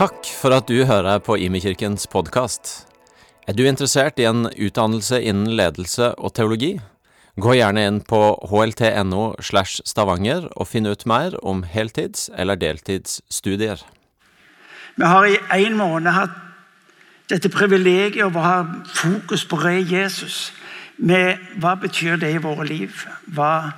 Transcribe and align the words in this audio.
Takk 0.00 0.24
for 0.32 0.54
at 0.56 0.64
du 0.64 0.86
hører 0.88 1.18
på 1.20 1.34
Imekirkens 1.36 2.06
podkast. 2.08 2.70
Er 3.44 3.52
du 3.52 3.66
interessert 3.68 4.16
i 4.16 4.24
en 4.24 4.46
utdannelse 4.48 5.18
innen 5.20 5.50
ledelse 5.58 6.14
og 6.16 6.32
teologi? 6.38 6.70
Gå 7.36 7.58
gjerne 7.58 7.82
inn 7.84 7.98
på 8.08 8.20
hlt.no 8.48 9.26
slash 9.44 9.84
stavanger 9.84 10.46
og 10.54 10.70
finn 10.70 10.88
ut 10.88 11.04
mer 11.04 11.36
om 11.44 11.60
heltids- 11.68 12.30
eller 12.32 12.56
deltidsstudier. 12.56 13.84
Vi 14.96 15.04
har 15.04 15.28
i 15.28 15.66
en 15.66 15.76
måned 15.76 16.16
hatt 16.16 16.32
dette 17.28 17.52
privilegiet 17.52 18.24
av 18.24 18.40
å 18.40 18.46
ha 18.46 18.56
fokus 18.88 19.44
på 19.44 19.60
re 19.60 19.82
Jesus. 19.84 20.46
Med 20.96 21.44
hva 21.60 21.76
betyr 21.76 22.16
det 22.24 22.32
i 22.38 22.40
våre 22.40 22.64
liv? 22.72 23.04
Hva, 23.28 23.76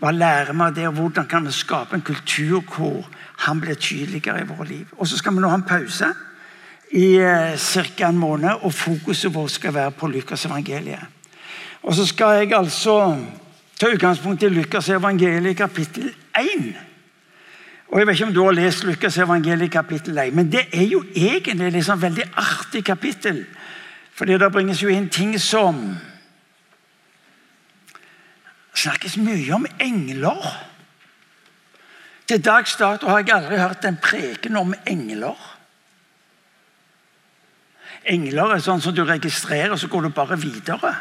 hva 0.00 0.10
lærer 0.16 0.54
vi 0.54 0.64
av 0.64 0.74
det, 0.74 0.86
og 0.88 0.96
hvordan 0.96 1.26
kan 1.28 1.46
vi 1.46 1.52
skape 1.52 1.96
en 1.96 2.04
kultur 2.04 2.62
hvor 2.64 3.08
han 3.44 3.60
blir 3.60 3.76
tydeligere 3.76 4.40
i 4.40 4.48
våre 4.48 4.68
liv? 4.68 4.86
Og 4.96 5.08
Så 5.08 5.18
skal 5.18 5.34
vi 5.34 5.40
nå 5.40 5.48
ha 5.48 5.58
en 5.60 5.68
pause 5.68 6.08
i 6.90 7.16
eh, 7.20 7.56
ca. 7.58 8.08
en 8.08 8.18
måned, 8.18 8.50
og 8.62 8.74
fokuset 8.74 9.34
vårt 9.34 9.50
skal 9.50 9.74
være 9.74 9.90
på 9.90 10.08
Lukas 10.08 10.46
evangeliet. 10.46 11.04
Og 11.82 11.94
så 11.94 12.06
skal 12.06 12.40
jeg 12.40 12.52
altså 12.52 13.16
ta 13.80 13.88
utgangspunkt 13.88 14.42
i 14.42 14.48
Lukas 14.48 14.88
evangeliet 14.88 15.56
kapittel 15.56 16.14
1. 16.38 16.74
Og 17.88 17.98
Jeg 17.98 18.06
vet 18.06 18.14
ikke 18.14 18.26
om 18.26 18.34
du 18.34 18.44
har 18.44 18.52
lest 18.52 18.84
Lukas 18.84 19.18
evangeliet 19.18 19.70
kapittel 19.70 20.18
1, 20.18 20.34
men 20.34 20.52
det 20.52 20.66
er 20.72 20.84
jo 20.84 21.04
egentlig 21.14 21.66
et 21.66 21.72
liksom 21.72 22.02
veldig 22.02 22.24
artig 22.36 22.84
kapittel. 22.84 23.44
Fordi 24.14 24.32
det 24.32 24.52
bringes 24.52 24.82
jo 24.82 24.88
inn 24.88 25.08
ting 25.08 25.40
som 25.40 25.96
snakkes 28.74 29.16
mye 29.20 29.54
om 29.54 29.66
engler. 29.80 30.50
Til 32.30 32.42
dags 32.44 32.76
dato 32.78 33.08
har 33.10 33.24
jeg 33.24 33.34
aldri 33.34 33.58
hørt 33.58 33.84
en 33.84 33.98
preken 33.98 34.56
om 34.60 34.74
engler. 34.86 35.38
Engler 38.10 38.54
er 38.54 38.62
sånn 38.64 38.80
som 38.80 38.94
du 38.96 39.02
registrerer, 39.04 39.76
så 39.76 39.88
går 39.90 40.06
du 40.06 40.14
bare 40.14 40.38
videre. 40.40 40.94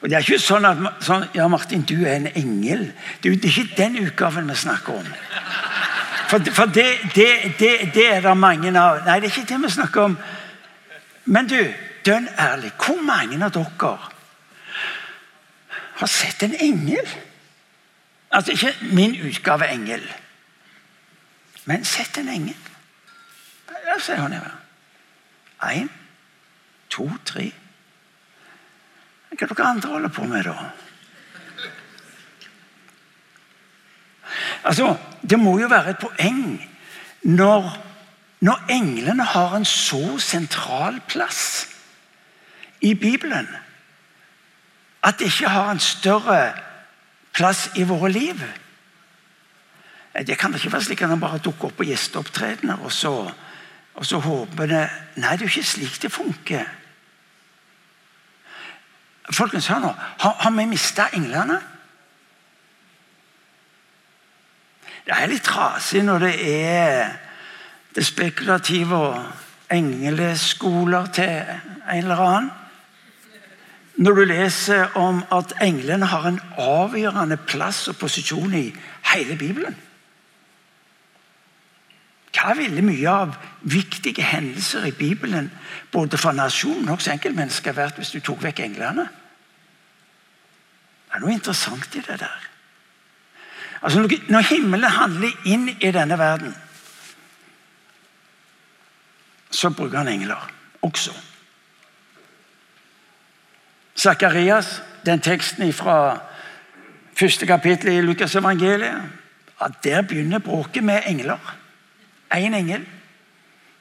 Og 0.00 0.08
Det 0.08 0.14
er 0.14 0.22
ikke 0.22 0.38
sånn 0.38 0.66
at 0.68 1.02
sånn, 1.02 1.26
ja 1.34 1.48
Martin, 1.50 1.82
du 1.82 1.96
er 2.04 2.20
en 2.20 2.30
engel. 2.38 2.92
Det 3.20 3.32
er 3.32 3.48
ikke 3.48 3.74
den 3.76 3.98
utgaven 4.04 4.46
vi 4.48 4.54
snakker 4.54 5.00
om. 5.00 5.08
For, 6.28 6.44
for 6.54 6.70
det, 6.70 6.86
det, 7.16 7.56
det, 7.58 7.72
det, 7.94 8.06
er 8.06 8.22
det 8.22 8.36
mange 8.38 8.70
av. 8.78 9.02
Nei, 9.06 9.18
det 9.18 9.30
er 9.30 9.34
ikke 9.34 9.48
det 9.48 9.60
vi 9.64 9.72
snakker 9.74 10.04
om. 10.04 10.16
Men 11.24 11.48
du, 11.50 11.58
dønn 12.06 12.28
ærlig, 12.38 12.70
hvor 12.78 13.02
mange 13.02 13.40
av 13.42 13.52
dere 13.56 14.17
har 15.98 16.06
sett 16.06 16.42
en 16.42 16.54
engel? 16.54 17.08
Altså 18.30 18.52
ikke 18.52 18.74
min 18.92 19.16
utgave 19.26 19.68
engel, 19.72 20.02
men 21.64 21.84
sett 21.84 22.18
en 22.18 22.28
engel. 22.28 22.56
La 23.86 23.98
ser 24.00 24.20
her 24.20 24.28
nedover. 24.28 24.54
Én, 25.64 25.88
to, 26.90 27.08
tre. 27.24 27.48
Hva 29.28 29.46
er 29.46 29.50
dere 29.50 29.66
andre 29.66 29.88
holder 29.88 30.12
på 30.12 30.26
med, 30.28 30.44
da? 30.44 30.70
Altså, 34.64 34.96
Det 35.30 35.38
må 35.38 35.58
jo 35.58 35.66
være 35.68 35.90
et 35.90 35.98
poeng 35.98 36.68
når, 37.22 37.64
når 38.40 38.64
englene 38.70 39.24
har 39.24 39.56
en 39.56 39.64
så 39.64 40.18
sentral 40.18 41.00
plass 41.08 41.66
i 42.80 42.94
Bibelen 42.94 43.48
at 45.02 45.18
det 45.18 45.30
ikke 45.30 45.48
har 45.48 45.70
en 45.70 45.80
større 45.80 46.52
plass 47.32 47.70
i 47.76 47.84
våre 47.86 48.10
liv. 48.12 48.42
Det 50.26 50.38
kan 50.38 50.54
ikke 50.54 50.72
være 50.72 50.84
slik 50.84 51.02
at 51.02 51.12
han 51.12 51.20
bare 51.20 51.38
dukker 51.38 51.70
opp 51.70 51.78
på 51.78 51.86
gjesteopptredener 51.86 52.82
og 52.82 52.92
så, 52.92 53.12
og 53.94 54.06
så 54.06 54.18
håper 54.18 54.66
det 54.66 54.84
Nei, 55.16 55.36
det 55.36 55.42
er 55.42 55.46
jo 55.46 55.52
ikke 55.52 55.66
slik 55.66 56.02
det 56.02 56.12
funker. 56.12 56.66
Folkens, 59.34 59.66
hør 59.68 59.82
nå. 59.82 59.90
Har, 60.20 60.36
har 60.40 60.50
vi 60.56 60.64
mista 60.64 61.08
englene? 61.12 61.58
Det 65.04 65.16
er 65.16 65.30
litt 65.30 65.44
trasig 65.44 66.02
når 66.04 66.24
det 66.24 66.34
er 66.52 67.12
det 67.96 68.04
spekulative 68.06 68.96
og 68.96 69.72
engleskoler 69.72 71.06
til 71.16 71.28
en 71.28 72.02
eller 72.02 72.24
annen. 72.24 72.50
Når 73.98 74.14
du 74.14 74.24
leser 74.30 74.94
om 74.98 75.24
at 75.34 75.56
englene 75.62 76.06
har 76.06 76.26
en 76.28 76.40
avgjørende 76.62 77.36
plass 77.50 77.88
og 77.90 77.96
posisjon 77.98 78.54
i 78.54 78.68
hele 79.12 79.36
Bibelen. 79.36 79.74
Hva 82.38 82.52
ville 82.54 82.84
mye 82.86 83.10
av 83.10 83.32
viktige 83.66 84.22
hendelser 84.22 84.86
i 84.86 84.94
Bibelen 84.94 85.50
både 85.90 86.20
for 86.20 86.36
nasjonen 86.36 86.92
og 86.92 87.02
enkeltmennesker 87.10 87.74
vært 87.74 87.98
hvis 87.98 88.12
du 88.14 88.20
tok 88.22 88.44
vekk 88.44 88.62
englene? 88.68 89.08
Det 91.08 91.16
er 91.16 91.24
noe 91.24 91.34
interessant 91.34 91.96
i 91.98 92.04
det 92.04 92.20
der. 92.20 92.46
Altså, 93.82 94.06
Når 94.28 94.46
himmelen 94.52 94.90
handler 94.90 95.34
inn 95.44 95.68
i 95.80 95.90
denne 95.90 96.18
verden, 96.18 96.54
så 99.50 99.70
bruker 99.70 99.98
han 99.98 100.08
engler 100.08 100.50
også. 100.82 101.14
Sakarias, 103.98 104.82
den 105.06 105.20
teksten 105.20 105.72
fra 105.74 106.20
første 107.18 107.46
kapittel 107.46 107.96
i 107.96 108.00
Lukas 108.00 108.36
evangeliet, 108.38 109.02
at 109.60 109.72
der 109.84 110.02
begynner 110.02 110.38
bråket 110.38 110.84
med 110.84 111.02
engler. 111.06 111.56
Én 112.34 112.46
en 112.46 112.54
engel. 112.54 112.86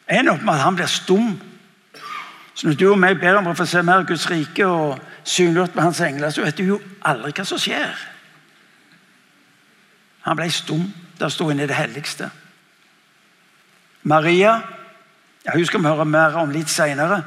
En 0.10 0.30
opp 0.30 0.42
med 0.42 0.54
at 0.54 0.60
han 0.60 0.76
blir 0.76 0.86
stum. 0.86 1.42
Så 2.54 2.68
når 2.68 2.74
du 2.74 2.88
og 2.90 2.98
meg 3.00 3.20
ber 3.22 3.38
om 3.38 3.48
å 3.52 3.54
få 3.54 3.68
se 3.70 3.84
mer 3.86 4.08
Guds 4.08 4.30
rike 4.32 4.66
og 4.66 4.98
synliggjort 5.24 5.76
med 5.76 5.84
hans 5.84 6.02
engler, 6.02 6.30
så 6.34 6.42
vet 6.42 6.58
du 6.58 6.64
jo 6.64 6.80
aldri 7.06 7.36
hva 7.38 7.46
som 7.46 7.62
skjer. 7.62 7.94
Han 10.26 10.40
ble 10.40 10.50
stum. 10.52 10.88
Der 11.20 11.30
sto 11.34 11.50
inne 11.50 11.66
i 11.66 11.70
det 11.70 11.78
helligste. 11.78 12.30
Maria 14.04 14.62
ja, 15.46 15.54
Hun 15.54 15.66
skal 15.66 15.82
vi 15.82 15.88
høre 15.88 16.06
mer 16.06 16.36
om 16.38 16.52
litt 16.52 16.70
seinere. 16.70 17.24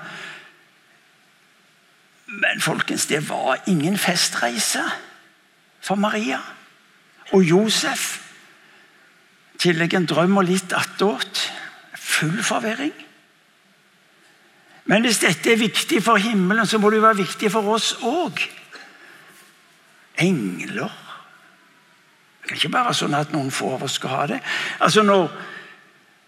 Men 2.30 2.60
folkens, 2.60 3.06
det 3.06 3.28
var 3.28 3.58
ingen 3.66 3.98
festreise 3.98 4.82
for 5.80 5.94
Maria. 5.94 6.38
Og 7.32 7.42
Josef. 7.42 8.20
Tillegg 9.58 9.94
en 9.94 10.06
drøm 10.06 10.38
og 10.40 10.46
litt 10.46 10.72
attåt. 10.72 11.50
Full 11.94 12.42
forvirring. 12.42 12.94
Men 14.90 15.04
hvis 15.06 15.20
dette 15.22 15.52
er 15.52 15.60
viktig 15.60 16.02
for 16.02 16.18
himmelen, 16.22 16.66
så 16.66 16.78
må 16.78 16.90
det 16.90 16.98
jo 16.98 17.06
være 17.06 17.22
viktig 17.22 17.50
for 17.52 17.74
oss 17.74 17.92
òg. 18.02 18.40
Engler 20.20 20.90
Det 22.40 22.48
kan 22.48 22.56
ikke 22.56 22.72
være 22.72 22.94
sånn 22.96 23.14
at 23.14 23.32
noen 23.32 23.52
få 23.54 23.74
av 23.76 23.84
oss 23.86 23.98
skal 24.00 24.10
ha 24.10 24.24
det. 24.26 24.40
Altså 24.80 25.02
Når 25.06 25.28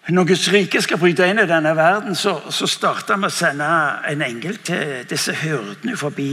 når 0.08 0.24
Guds 0.32 0.48
rike 0.50 0.80
skal 0.82 0.98
bryte 0.98 1.26
inn 1.30 1.38
i 1.38 1.46
denne 1.46 1.76
verden, 1.78 2.16
så, 2.18 2.34
så 2.50 2.66
starter 2.66 3.20
vi 3.22 3.28
å 3.28 3.34
sende 3.34 3.66
en 4.10 4.24
engel 4.26 4.58
til 4.66 5.04
disse 5.06 5.34
hyrdene 5.44 5.94
forbi 5.98 6.32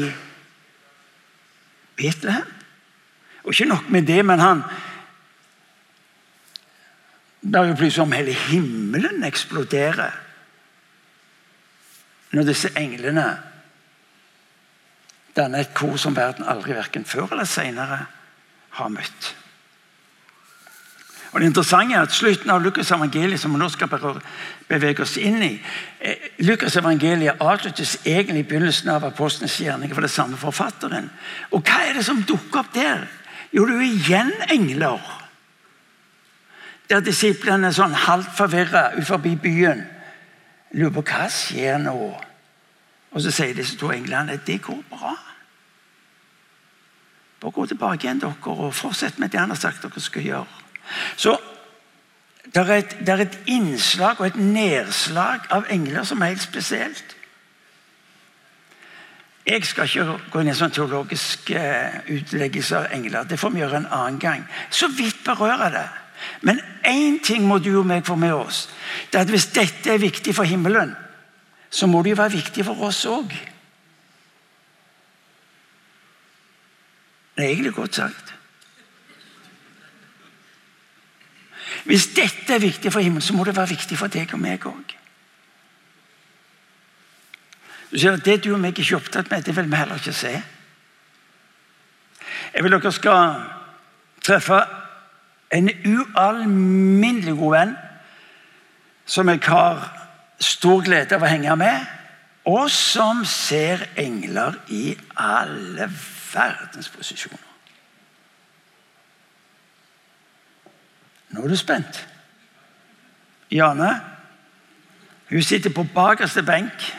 Betlehem. 2.00 2.56
Og 3.44 3.54
ikke 3.54 3.70
nok 3.70 3.92
med 3.94 4.08
det, 4.10 4.24
men 4.26 4.40
han 4.40 4.64
Det 7.42 7.56
er 7.56 7.70
jo 7.70 7.76
plutselig 7.80 8.04
om 8.04 8.12
hele 8.12 8.34
himmelen 8.36 9.24
eksploderer 9.24 10.18
når 12.36 12.50
disse 12.50 12.70
englene 12.78 13.24
danner 15.38 15.64
et 15.64 15.74
kor 15.74 15.96
som 15.98 16.18
verden 16.18 16.46
aldri 16.46 16.76
verken 16.76 17.08
før 17.08 17.32
eller 17.32 17.48
senere 17.48 18.02
har 18.76 18.92
møtt. 18.92 19.39
Og 21.32 21.40
Det 21.40 21.48
interessante 21.48 21.96
er 21.96 22.02
at 22.02 22.14
slutten 22.14 22.50
av 22.50 22.64
Lukas 22.64 22.92
evangeliet 22.92 23.40
som 23.40 23.54
vi 23.54 23.60
nå 23.62 23.68
skal 23.70 23.90
bevege 24.70 25.04
oss 25.06 25.18
inn 25.22 25.44
i 25.46 25.52
eh, 26.02 26.30
Lukas 26.42 26.78
evangeliet 26.80 27.42
avsluttes 27.42 28.00
egentlig 28.06 28.46
i 28.46 28.48
begynnelsen 28.50 28.90
av 28.90 29.06
apostlenes 29.06 29.60
gjerninger 29.62 29.94
for 29.94 30.06
det 30.06 30.10
samme 30.14 30.38
forfatteren. 30.42 31.12
Og 31.52 31.62
Hva 31.62 31.84
er 31.86 32.00
det 32.00 32.06
som 32.08 32.24
dukker 32.26 32.64
opp 32.64 32.74
der? 32.74 33.06
Jo, 33.54 33.66
det 33.66 33.78
er 33.78 33.86
igjen 33.86 34.34
engler. 34.50 35.06
Der 36.90 37.06
disiplene 37.06 37.70
er 37.70 37.78
sånn 37.78 37.94
halvt 37.94 38.34
forvirra 38.38 38.84
forbi 39.06 39.36
byen. 39.38 39.84
Lurer 40.74 40.96
på 40.98 41.06
hva 41.12 41.28
skjer 41.34 41.78
nå? 41.82 41.94
Og 43.10 43.22
så 43.22 43.34
sier 43.34 43.54
disse 43.58 43.78
to 43.78 43.92
englene 43.94 44.40
det 44.46 44.62
går 44.66 44.82
bra. 44.90 45.14
Bare 47.40 47.56
gå 47.56 47.66
tilbake 47.70 48.06
igjen 48.06 48.22
dere 48.22 48.56
og 48.56 48.74
fortsett 48.76 49.22
med 49.22 49.30
det 49.32 49.40
han 49.40 49.54
har 49.54 49.62
sagt 49.62 49.86
dere 49.86 50.02
skal 50.02 50.26
gjøre. 50.26 50.69
Så 51.16 51.38
det 52.54 52.64
er, 52.64 52.74
et, 52.82 52.98
er 53.08 53.24
et 53.24 53.40
innslag 53.46 54.20
og 54.20 54.28
et 54.28 54.38
nedslag 54.42 55.46
av 55.54 55.68
engler 55.70 56.04
som 56.08 56.22
er 56.22 56.34
helt 56.34 56.44
spesielt. 56.44 57.16
Jeg 59.50 59.66
skal 59.66 59.86
ikke 59.90 60.18
gå 60.32 60.42
inn 60.42 60.52
i 60.52 60.58
sånn 60.58 60.74
teologisk 60.74 61.50
uh, 61.58 62.02
utleggelse 62.14 62.78
av 62.78 62.94
engler. 62.94 63.26
Det 63.26 63.40
får 63.40 63.54
vi 63.54 63.62
gjøre 63.64 63.82
en 63.82 63.90
annen 63.90 64.20
gang. 64.22 64.44
Så 64.70 64.90
vidt 64.94 65.24
berører 65.26 65.74
det. 65.74 65.88
Men 66.46 66.60
én 66.86 67.20
ting 67.24 67.46
må 67.48 67.58
du 67.64 67.72
og 67.80 67.88
meg 67.88 68.06
få 68.06 68.18
med 68.20 68.34
oss. 68.36 68.68
Det 69.10 69.18
er 69.18 69.26
at 69.26 69.32
Hvis 69.34 69.50
dette 69.56 69.94
er 69.94 70.02
viktig 70.02 70.36
for 70.36 70.44
himmelen, 70.44 70.96
så 71.70 71.88
må 71.88 72.04
det 72.04 72.14
jo 72.14 72.22
være 72.22 72.38
viktig 72.38 72.66
for 72.66 72.90
oss 72.90 73.06
òg. 73.06 73.34
Det 77.38 77.46
er 77.46 77.50
egentlig 77.54 77.74
godt 77.74 77.96
sagt. 77.96 78.29
Hvis 81.86 82.08
dette 82.16 82.54
er 82.54 82.60
viktig 82.60 82.92
for 82.94 83.00
himmelen, 83.00 83.22
så 83.22 83.34
må 83.34 83.44
det 83.44 83.56
være 83.56 83.74
viktig 83.76 83.98
for 83.98 84.12
deg 84.12 84.34
og 84.34 84.42
meg 84.42 84.66
òg. 84.68 84.96
Du 87.92 87.98
ser 88.00 88.14
at 88.14 88.26
Det 88.26 88.44
du 88.44 88.54
og 88.54 88.60
meg 88.60 88.78
ikke 88.78 88.96
er 88.96 89.00
opptatt 89.00 89.32
med, 89.32 89.44
det 89.44 89.56
vil 89.56 89.72
vi 89.72 89.76
heller 89.76 89.96
ikke 89.96 90.14
se. 90.14 90.34
Jeg 92.54 92.64
vil 92.64 92.72
dere 92.72 92.92
skal 92.92 93.42
treffe 94.26 94.60
en 95.52 95.70
ualminnelig 95.86 97.34
god 97.38 97.56
venn 97.56 97.76
som 99.06 99.30
jeg 99.30 99.42
har 99.48 99.88
stor 100.40 100.84
glede 100.86 101.18
av 101.18 101.26
å 101.26 101.30
henge 101.30 101.56
med, 101.58 101.86
og 102.46 102.70
som 102.72 103.24
ser 103.26 103.88
engler 103.98 104.60
i 104.70 104.94
alle 105.18 105.90
verdens 106.34 106.90
posisjoner. 106.94 107.49
Nå 111.30 111.44
er 111.44 111.48
du 111.48 111.56
spent. 111.56 112.08
Jane 113.52 114.02
hun 115.30 115.44
sitter 115.44 115.70
på 115.70 115.84
bakerste 115.84 116.44
benk. 116.44 116.96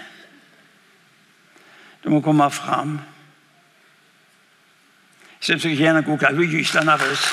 Du 2.05 2.11
må 2.11 2.21
komme 2.21 2.51
fram. 2.51 3.01
Jeg 5.41 5.41
syns 5.41 5.65
ikke 5.65 5.87
er 5.87 6.01
god 6.01 6.19
kveld. 6.19 6.37
Hun 6.37 6.45
er 6.45 6.85
nervøs. 6.85 7.25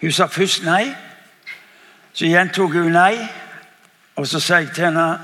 Hun 0.00 0.12
sa 0.12 0.26
først 0.26 0.64
nei. 0.64 0.94
Så 2.12 2.26
gjentok 2.26 2.72
hun 2.72 2.92
nei. 2.92 3.28
Og 4.16 4.26
så 4.26 4.40
sa 4.40 4.56
jeg 4.56 4.70
til 4.74 4.84
henne 4.84 5.20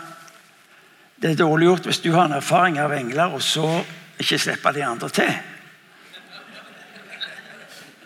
det 1.24 1.30
er 1.30 1.36
dårlig 1.40 1.64
gjort 1.70 1.86
hvis 1.88 1.98
du 2.04 2.10
har 2.12 2.26
en 2.28 2.36
erfaring 2.36 2.74
av 2.78 2.92
engler, 2.92 3.32
og 3.32 3.40
så 3.42 3.64
ikke 4.20 4.36
slipper 4.38 4.74
de 4.76 4.82
andre 4.84 5.08
til. 5.08 5.30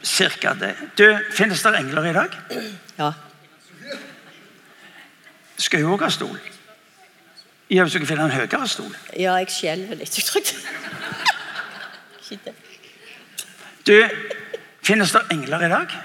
Cirka 0.06 0.52
det. 0.54 0.74
Du, 0.98 1.18
Finnes 1.34 1.62
det 1.62 1.72
engler 1.80 2.06
i 2.06 2.12
dag? 2.14 2.36
Ja. 2.98 3.08
Skal 5.58 5.82
hun 5.82 5.96
òg 5.96 6.04
ha 6.06 6.10
stol? 6.14 6.38
Ja, 7.70 7.82
Hvis 7.82 7.92
du 7.92 7.98
kan 7.98 8.06
finner 8.06 8.24
en 8.24 8.30
høyere 8.30 8.68
stol? 8.70 8.94
Ja, 9.18 9.34
jeg 9.42 9.50
skjelver 9.50 9.98
litt. 9.98 10.14
Jeg 10.14 10.24
tror. 10.24 10.42
Du, 13.86 13.96
Finnes 14.82 15.12
det 15.12 15.24
engler 15.34 15.66
i 15.66 15.72
dag? 15.72 15.96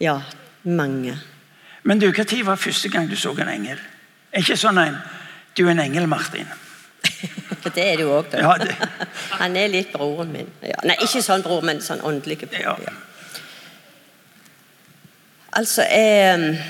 Ja, 0.00 0.14
mange. 0.62 1.18
Men 1.82 1.98
du, 1.98 2.06
Når 2.12 2.46
var 2.46 2.56
første 2.56 2.88
gang 2.88 3.10
du 3.10 3.16
så 3.16 3.34
en 3.34 3.50
engel? 3.50 3.82
Ikke 4.32 4.56
sånn 4.56 4.78
en 4.78 4.96
Du 5.56 5.66
er 5.66 5.70
en 5.70 5.80
engel, 5.80 6.08
Martin. 6.08 6.46
Det 7.74 7.84
er 7.92 7.96
du 8.00 8.08
òg, 8.10 8.26
da. 8.32 8.40
Ja, 8.42 8.54
det, 8.58 8.74
Han 9.38 9.56
er 9.56 9.68
litt 9.70 9.92
broren 9.92 10.32
min. 10.34 10.48
Ja. 10.66 10.80
Nei, 10.86 10.96
ikke 11.04 11.22
sånn 11.22 11.44
bror, 11.44 11.62
men 11.64 11.82
sånn 11.84 12.02
åndelig 12.02 12.40
bror. 12.42 12.58
Ja. 12.58 12.76
Ja. 12.82 12.94
Altså, 15.52 15.82
jeg 15.82 16.62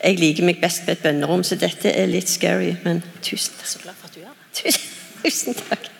Jeg 0.00 0.16
liker 0.16 0.44
meg 0.48 0.60
best 0.62 0.86
med 0.86 0.96
et 0.96 1.02
bønnerom, 1.04 1.42
så 1.44 1.58
dette 1.60 1.90
er 1.92 2.06
litt 2.08 2.28
scary, 2.28 2.70
men 2.84 3.02
tusen 3.20 3.52
takk. 3.58 3.68
Så 3.68 3.82
glad 3.82 3.98
for 4.00 4.08
at 4.08 4.14
du 4.14 4.20
gjør 4.22 4.32
det. 4.32 4.46
Tusen, 4.56 4.86
tusen 5.22 5.58
takk. 5.58 5.90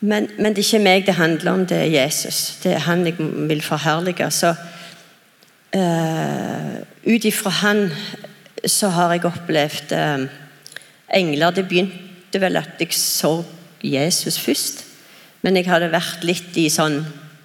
Men, 0.00 0.28
men 0.36 0.52
det 0.56 0.60
er 0.60 0.68
ikke 0.68 0.82
meg 0.84 1.06
det 1.06 1.14
handler 1.16 1.52
om, 1.52 1.64
det 1.66 1.78
er 1.78 1.88
Jesus. 1.94 2.58
Det 2.62 2.74
er 2.74 2.84
han 2.84 3.06
jeg 3.08 3.16
vil 3.48 3.62
forherlige. 3.64 4.30
Så 4.30 4.52
uh, 5.76 6.76
ut 7.08 7.24
ifra 7.24 7.50
han 7.62 7.88
så 8.66 8.90
har 8.92 9.14
jeg 9.14 9.24
opplevd 9.28 9.92
eh, 9.96 10.26
engler. 11.16 11.54
Det 11.56 11.66
begynte 11.68 12.40
vel 12.42 12.60
at 12.60 12.80
jeg 12.80 12.94
så 12.96 13.40
Jesus 13.82 14.38
først. 14.38 14.84
Men 15.42 15.56
jeg 15.56 15.70
hadde 15.70 15.92
vært 15.92 16.24
litt 16.26 16.56
i 16.60 16.68
sånn 16.72 17.00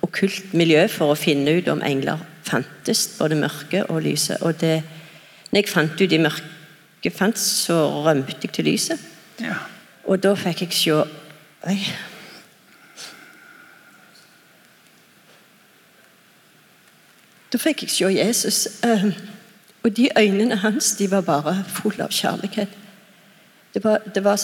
okkult 0.06 0.54
miljø 0.58 0.84
for 0.92 1.14
å 1.14 1.20
finne 1.20 1.58
ut 1.58 1.70
om 1.72 1.84
engler 1.86 2.20
fantes, 2.46 3.08
både 3.18 3.38
mørke 3.40 3.86
og 3.90 4.04
lyse. 4.06 4.38
Og 4.46 4.60
det, 4.62 4.82
når 5.52 5.62
jeg 5.62 5.72
fant 5.72 6.02
ut 6.02 6.12
de 6.12 6.20
mørke 6.22 7.14
fantes, 7.14 7.46
så 7.66 7.80
rømte 8.06 8.36
jeg 8.44 8.54
til 8.58 8.70
lyset. 8.72 9.00
ja. 9.42 9.58
Og 10.06 10.20
da 10.22 10.36
fikk 10.38 10.60
jeg 10.62 10.74
se 10.78 11.00
Oi. 11.66 11.80
Da 17.50 17.58
fikk 17.58 17.82
jeg 17.82 17.90
se 17.90 18.12
Jesus. 18.14 18.60
eh, 18.86 19.08
Og 19.86 19.94
de 19.98 20.10
øynene 20.18 20.56
hans 20.64 20.96
de 20.98 21.08
var 21.12 21.22
bare 21.28 21.56
fulle 21.70 22.04
av 22.08 22.14
kjærlighet. 22.14 22.72
Det 23.74 23.84
var, 23.84 24.02
det 24.16 24.24
var, 24.26 24.42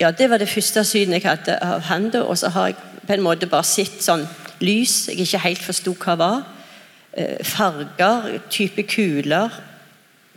ja, 0.00 0.10
det 0.14 0.28
var 0.30 0.38
det 0.38 0.48
første 0.48 0.84
synet 0.86 1.18
jeg 1.22 1.26
hadde 1.30 1.56
av 1.62 1.80
han. 1.88 2.10
da, 2.14 2.22
Og 2.22 2.38
så 2.38 2.48
har 2.54 2.66
jeg 2.70 2.76
på 3.06 3.12
en 3.16 3.24
måte 3.24 3.48
bare 3.50 3.66
sett 3.66 4.02
sånn 4.04 4.22
lys 4.62 5.08
jeg 5.10 5.24
ikke 5.26 5.42
helt 5.48 5.64
forsto 5.66 5.96
hva 6.04 6.14
var. 6.20 6.44
Eh, 7.12 7.42
Farger, 7.44 8.38
type 8.50 8.82
kuler. 8.90 9.50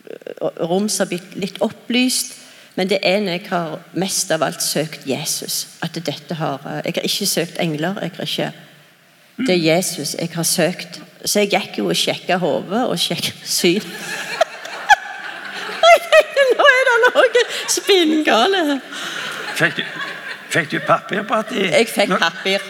eh, 0.09 0.49
Rom 0.65 0.89
som 0.89 1.05
har 1.05 1.11
blitt 1.13 1.35
litt 1.35 1.61
opplyst. 1.61 2.33
Men 2.75 2.89
det 2.89 2.99
når 3.03 3.31
jeg 3.31 3.47
har 3.49 3.79
mest 3.93 4.31
av 4.31 4.43
alt 4.43 4.61
søkt 4.61 5.05
Jesus. 5.07 5.67
at 5.81 5.93
dette 5.93 6.33
har, 6.35 6.59
eh, 6.65 6.81
Jeg 6.85 6.93
har 6.95 7.03
ikke 7.03 7.25
søkt 7.25 7.59
engler. 7.59 7.99
jeg 8.01 8.11
har 8.15 8.25
ikke, 8.25 8.51
Det 9.37 9.49
er 9.49 9.75
Jesus 9.75 10.15
jeg 10.19 10.29
har 10.33 10.43
søkt. 10.43 11.01
Så 11.25 11.39
jeg 11.39 11.49
gikk 11.49 11.77
jo 11.77 11.89
og 11.89 11.95
sjekka 11.95 12.37
hodet 12.37 12.87
og 12.89 12.97
sjekka 12.99 13.31
syn. 13.43 13.81
Jeg 15.81 16.01
tenkte, 16.11 16.43
Nå 16.57 16.65
er 16.77 16.83
det 16.87 16.97
noe 17.03 17.43
spinngale. 17.79 18.79
Fikk 19.57 19.81
fikk 20.49 20.71
du 20.71 20.79
papir 20.79 21.23
på 21.27 21.33
at 21.33 21.49
de 21.49 21.65
Jeg 21.67 21.87
fikk 21.87 22.09
Nå- 22.09 22.19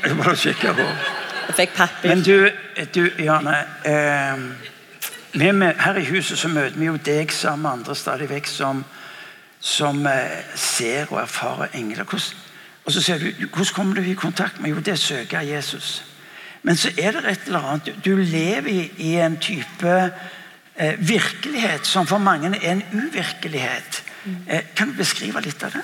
Jeg 0.04 0.16
må 0.16 0.34
kikker 0.36 0.74
på. 0.74 0.88
Jeg 1.48 1.56
fikk 1.56 1.76
papir. 1.76 2.10
Men 2.10 2.24
du, 2.24 2.50
du 2.96 3.10
Janne. 3.24 3.58
Eh, 3.86 4.38
vi 5.34 5.52
med, 5.52 5.74
her 5.80 5.96
i 5.96 6.04
huset 6.06 6.38
så 6.40 6.48
møter 6.48 6.80
vi 6.80 6.86
jo 6.86 6.98
deg 7.06 7.32
sammen 7.32 7.62
med 7.62 7.72
andre 7.72 7.96
stadig 7.96 8.30
vekk 8.30 8.48
som, 8.48 8.84
som 9.60 10.06
eh, 10.08 10.42
ser 10.56 11.12
og 11.12 11.22
erfarer 11.22 11.68
engler. 11.78 12.04
Hvordan, 12.04 12.44
og 12.86 12.94
så 12.94 13.02
sier 13.04 13.20
du, 13.20 13.30
hvordan 13.46 13.74
kommer 13.76 13.96
du 13.96 14.02
i 14.02 14.14
kontakt 14.18 14.60
med 14.62 14.70
Jo, 14.72 14.80
det 14.80 14.98
søker 15.00 15.42
Jesus. 15.46 16.04
Men 16.64 16.76
så 16.76 16.90
er 16.98 17.12
det 17.12 17.26
et 17.32 17.46
eller 17.48 17.60
annet. 17.60 17.86
Du, 17.86 18.12
du 18.12 18.24
lever 18.24 18.68
i, 18.72 18.92
i 18.98 19.16
en 19.22 19.38
type 19.38 19.94
eh, 20.76 20.96
virkelighet 21.00 21.86
som 21.88 22.08
for 22.08 22.18
mange 22.18 22.50
er 22.58 22.72
en 22.72 22.84
uvirkelighet. 22.94 24.04
Eh, 24.48 24.64
kan 24.76 24.92
du 24.92 24.98
beskrive 24.98 25.42
litt 25.42 25.64
av 25.64 25.72
det? 25.72 25.84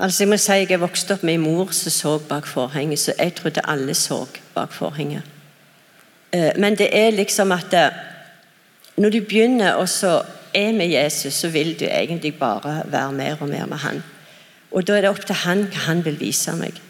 Altså 0.00 0.22
jeg 0.22 0.30
må 0.30 0.36
si 0.40 0.52
jeg 0.52 0.70
er 0.72 0.80
vokst 0.80 1.10
opp 1.12 1.22
med 1.22 1.36
en 1.36 1.44
mor 1.44 1.72
som 1.76 1.92
så 1.92 2.18
bak 2.28 2.46
forhenget, 2.48 2.98
så 2.98 3.12
jeg 3.18 3.34
trodde 3.36 3.64
alle 3.68 3.94
så 3.94 4.26
bak 4.54 4.72
forhenget. 4.72 5.22
Eh, 6.32 6.52
Men 6.56 6.78
det 6.78 6.88
er 6.92 7.10
liksom 7.10 7.52
at 7.52 7.74
eh, 7.74 7.90
når 8.96 9.10
du 9.10 9.20
begynner 9.20 9.72
og 9.72 9.88
så 9.88 10.22
er 10.54 10.72
med 10.72 10.88
Jesus, 10.88 11.34
så 11.34 11.48
vil 11.48 11.74
du 11.80 11.84
egentlig 11.84 12.34
bare 12.34 12.82
være 12.86 13.12
mer 13.12 13.36
og 13.40 13.48
mer 13.48 13.66
med 13.66 13.76
han. 13.76 14.02
Og 14.70 14.86
da 14.86 14.96
er 14.96 15.00
det 15.00 15.10
opp 15.10 15.26
til 15.26 15.34
han 15.34 15.66
hva 15.66 15.86
han 15.86 16.04
vil 16.04 16.20
vise 16.20 16.52
meg. 16.52 16.80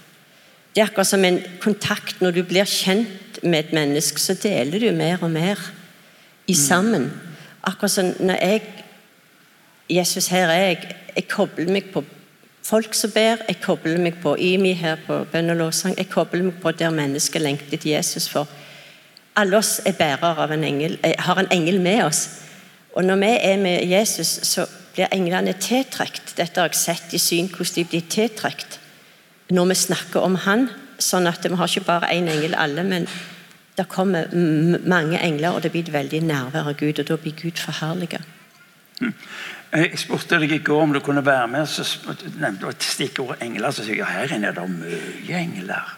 Det 0.75 0.83
er 0.83 0.87
akkurat 0.87 1.07
som 1.07 1.25
en 1.25 1.41
kontakt. 1.61 2.21
Når 2.21 2.31
du 2.31 2.43
blir 2.43 2.65
kjent 2.65 3.43
med 3.43 3.59
et 3.59 3.73
menneske, 3.73 4.21
så 4.21 4.35
deler 4.35 4.79
du 4.79 4.93
mer 4.97 5.19
og 5.23 5.31
mer 5.31 5.59
i 6.47 6.55
sammen. 6.55 7.11
Akkurat 7.63 7.91
som 7.91 8.15
når 8.21 8.35
jeg 8.35 8.63
Jesus, 9.91 10.27
her 10.31 10.49
er 10.49 10.67
jeg. 10.67 10.97
Jeg 11.17 11.29
kobler 11.29 11.71
meg 11.73 11.91
på 11.93 12.05
folk 12.63 12.95
som 12.95 13.11
ber. 13.11 13.43
Jeg 13.49 13.61
kobler 13.63 13.99
meg 13.99 14.21
på 14.23 14.37
IMI 14.39 14.73
her 14.79 15.01
på 15.07 15.25
bønn 15.33 15.51
og 15.51 15.59
lovsang. 15.65 15.97
Jeg 15.99 16.11
kobler 16.13 16.47
meg 16.47 16.61
på 16.63 16.73
der 16.73 16.95
mennesket 16.95 17.43
lengter 17.43 17.77
til 17.77 17.97
Jesus. 17.97 18.29
For 18.31 18.49
alle 19.37 19.59
oss 19.59 19.81
er 19.87 19.99
bærere 19.99 20.45
av 20.45 20.53
en 20.55 20.65
engel, 20.65 20.99
eh, 21.03 21.15
har 21.19 21.39
en 21.39 21.51
engel 21.51 21.81
med 21.81 22.05
oss. 22.05 22.29
Og 22.95 23.05
når 23.05 23.17
vi 23.17 23.33
er 23.41 23.57
med 23.57 23.87
Jesus, 23.87 24.41
så 24.43 24.67
blir 24.95 25.09
englene 25.13 25.53
tiltrukket. 25.53 26.37
Dette 26.37 26.61
har 26.61 26.69
jeg 26.69 26.79
sett 26.79 27.15
i 27.15 27.19
syn, 27.19 27.49
hvordan 27.49 27.75
de 27.75 27.85
blir 27.85 28.07
tiltrukket 28.09 28.79
når 29.51 29.67
vi 29.67 29.75
snakker 29.75 30.21
om 30.23 30.35
Han. 30.47 30.69
Sånn 30.99 31.27
at 31.27 31.43
vi 31.43 31.57
har 31.57 31.67
ikke 31.67 31.87
bare 31.87 32.11
én 32.13 32.29
engel 32.29 32.55
alle, 32.55 32.85
men 32.85 33.09
det 33.77 33.89
kommer 33.89 34.29
mange 34.85 35.19
engler, 35.19 35.55
og 35.55 35.63
det 35.63 35.73
blir 35.73 35.83
et 35.83 35.93
veldig 35.93 36.23
nærvær 36.23 36.69
av 36.69 36.77
Gud, 36.77 36.99
og 36.99 37.09
da 37.09 37.17
blir 37.17 37.33
Gud 37.33 37.59
forherliget. 37.59 38.21
Jeg 39.71 39.99
spurte 40.03 40.41
deg 40.43 40.51
i 40.51 40.63
går 40.67 40.83
om 40.83 40.93
du 40.93 40.99
kunne 41.05 41.23
være 41.23 41.49
med. 41.49 41.67
Så 41.71 41.85
nevnte 42.41 42.65
du 42.65 42.69
et 42.73 42.83
stikkord 42.83 43.37
engler. 43.43 43.71
Så 43.71 43.85
sier 43.87 44.01
jeg 44.01 44.03
ja, 44.03 44.09
her 44.19 44.35
inne 44.35 44.51
er 44.51 44.57
det 44.57 44.67
mye 44.73 45.37
engler. 45.39 45.93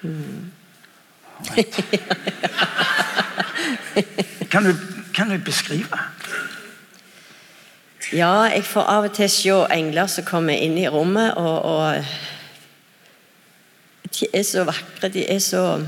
Mm. 0.00 0.52
kan, 4.52 4.64
du, 4.64 4.72
kan 5.14 5.28
du 5.30 5.36
beskrive? 5.44 5.98
Ja, 8.12 8.48
jeg 8.48 8.64
får 8.64 8.88
av 8.88 9.04
og 9.10 9.12
til 9.12 9.28
se 9.30 9.52
engler 9.74 10.06
som 10.08 10.24
kommer 10.24 10.56
inn 10.56 10.78
i 10.80 10.88
rommet, 10.88 11.34
og, 11.36 11.62
og 11.64 12.04
De 14.18 14.26
er 14.32 14.42
så 14.42 14.64
vakre, 14.64 15.08
de 15.12 15.26
er 15.28 15.38
så, 15.38 15.84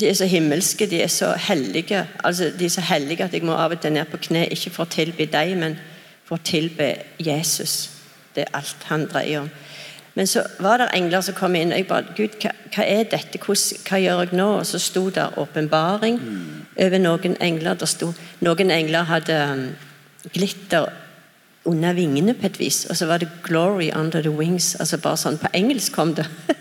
de 0.00 0.08
er 0.08 0.14
så 0.14 0.26
himmelske, 0.26 0.86
de 0.86 1.02
er 1.02 1.10
så 1.10 1.32
hellige. 1.48 2.06
Altså, 2.24 2.52
De 2.58 2.64
er 2.64 2.68
så 2.68 2.80
hellige 2.80 3.24
at 3.24 3.32
jeg 3.32 3.42
må 3.42 3.52
av 3.52 3.72
og 3.72 3.80
til 3.80 3.92
ned 3.92 4.04
på 4.04 4.16
kne, 4.28 4.46
ikke 4.46 4.70
for 4.70 4.84
å 4.84 4.92
tilby 4.92 5.26
deg, 5.32 5.56
men 5.58 5.78
for 6.24 6.38
å 6.38 6.44
tilbe 6.44 6.94
Jesus. 7.18 7.90
Det 8.34 8.44
er 8.46 8.56
alt 8.58 8.84
han 8.90 9.06
dreier 9.06 9.40
om. 9.40 9.50
Men 10.14 10.26
så 10.26 10.42
var 10.60 10.78
det 10.78 10.88
engler 10.94 11.20
som 11.20 11.34
kom 11.34 11.54
inn, 11.54 11.72
og 11.72 11.78
jeg 11.78 11.86
bare 11.86 12.14
Gud, 12.16 12.38
hva, 12.42 12.50
hva 12.74 12.84
er 12.84 13.04
dette? 13.10 13.38
Hva, 13.38 13.54
hva 13.88 14.00
gjør 14.02 14.22
jeg 14.24 14.38
nå? 14.38 14.46
Og 14.60 14.66
så 14.66 14.80
sto 14.82 15.04
det 15.14 15.28
åpenbaring 15.38 16.18
over 16.76 16.98
noen 16.98 17.36
engler. 17.40 17.78
Der 17.78 17.90
sto, 17.90 18.12
noen 18.42 18.72
engler 18.74 19.06
hadde 19.06 19.36
um, 19.52 19.66
glitter 20.34 20.88
under 21.68 21.92
vingene 21.94 22.34
på 22.34 22.48
et 22.48 22.58
vis, 22.58 22.86
og 22.90 22.96
så 22.96 23.06
var 23.06 23.18
det 23.18 23.28
'glory 23.44 23.90
under 23.94 24.22
the 24.22 24.30
wings'. 24.30 24.76
altså 24.80 24.98
bare 24.98 25.16
sånn 25.16 25.38
På 25.38 25.48
engelsk 25.52 25.92
kom 25.92 26.14
det. 26.14 26.26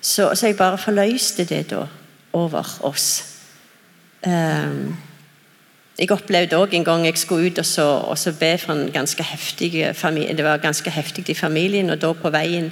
så, 0.00 0.34
så 0.34 0.46
jeg 0.46 0.56
bare 0.56 0.78
forløste 0.78 1.44
det 1.44 1.70
da 1.70 1.86
over 2.32 2.66
oss. 2.86 3.24
Um, 4.26 4.96
jeg 6.00 6.10
opplevde 6.12 6.56
også 6.56 6.76
en 6.76 6.84
gang 6.84 7.04
jeg 7.04 7.18
skulle 7.18 7.50
ut 7.50 7.58
og, 7.58 7.66
så, 7.66 7.84
og 8.08 8.18
så 8.18 8.32
be 8.32 8.54
for 8.58 8.72
en 8.72 8.92
ganske 8.92 9.22
heftig 9.22 9.96
familie. 9.96 10.36
Det 10.36 10.44
var 10.44 10.62
ganske 10.62 10.90
heftig 10.90 11.28
i 11.28 11.34
familien, 11.34 11.90
og 11.90 12.00
da 12.00 12.12
på 12.16 12.32
veien 12.32 12.70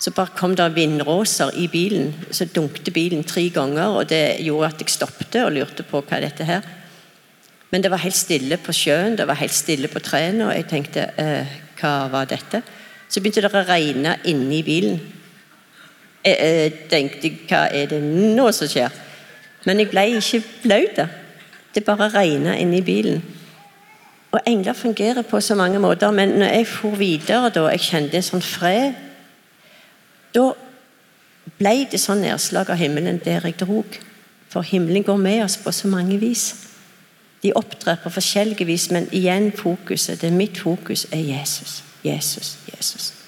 så 0.00 0.10
bare 0.16 0.32
kom 0.36 0.54
det 0.56 0.70
vindråser 0.74 1.52
i 1.60 1.68
bilen. 1.68 2.14
Så 2.32 2.48
dunkte 2.48 2.90
bilen 2.90 3.24
tre 3.24 3.48
ganger, 3.52 3.86
og 4.00 4.08
det 4.08 4.40
gjorde 4.40 4.72
at 4.72 4.80
jeg 4.80 4.94
stoppet 4.94 5.36
og 5.44 5.52
lurte 5.52 5.84
på 5.84 6.00
hva 6.00 6.20
dette 6.24 6.46
her. 6.48 6.64
Men 7.70 7.84
det 7.84 7.90
var 7.92 8.02
helt 8.02 8.16
stille 8.16 8.56
på 8.58 8.72
sjøen, 8.74 9.14
det 9.16 9.28
var 9.28 9.38
helt 9.38 9.54
stille 9.54 9.88
på 9.88 10.02
trærne, 10.02 10.48
og 10.48 10.54
jeg 10.56 10.66
tenkte 10.72 11.06
eh, 11.20 11.58
hva 11.78 12.08
var 12.10 12.26
dette? 12.26 12.62
Så 13.10 13.20
begynte 13.20 13.44
det 13.44 13.52
å 13.52 13.66
regne 13.68 14.16
inni 14.30 14.62
bilen. 14.66 14.98
Jeg, 16.24 16.36
jeg 16.40 16.72
tenkte 16.90 17.32
hva 17.48 17.66
er 17.72 17.90
det 17.90 18.00
nå 18.02 18.50
som 18.52 18.68
skjer? 18.68 18.92
Men 19.64 19.80
jeg 19.80 19.90
ble 19.92 20.06
ikke 20.18 20.42
blaut. 20.62 21.02
Det 21.74 21.84
bare 21.86 22.10
regna 22.12 22.56
inni 22.58 22.80
bilen. 22.82 23.22
Og 24.30 24.40
engler 24.46 24.72
fungerer 24.72 25.22
på 25.22 25.40
så 25.40 25.54
mange 25.54 25.78
måter, 25.78 26.10
men 26.10 26.28
når 26.28 26.46
jeg 26.46 26.66
for 26.66 26.96
videre 26.98 27.50
da, 27.50 27.66
jeg 27.70 27.80
kjente 27.80 28.16
en 28.16 28.26
sånn 28.26 28.44
fred 28.44 28.94
Da 30.34 30.52
ble 31.58 31.72
det 31.90 31.98
sånn 31.98 32.22
nedslag 32.22 32.70
av 32.70 32.78
himmelen 32.78 33.18
der 33.24 33.42
jeg 33.48 33.58
drog. 33.58 33.96
For 34.50 34.62
himmelen 34.62 35.02
går 35.02 35.16
med 35.18 35.44
oss 35.44 35.56
på 35.58 35.72
så 35.74 35.90
mange 35.90 36.18
vis. 36.22 36.52
De 37.42 37.50
opptrer 37.56 37.98
på 38.02 38.12
forskjellige 38.12 38.66
vis, 38.68 38.90
men 38.94 39.08
igjen 39.10 39.50
fokuset, 39.56 40.20
det 40.20 40.28
er 40.30 40.36
mitt 40.36 40.58
fokus, 40.58 41.08
er 41.10 41.24
Jesus. 41.24 41.80
Jesus, 42.04 42.58
Jesus. 42.70 43.19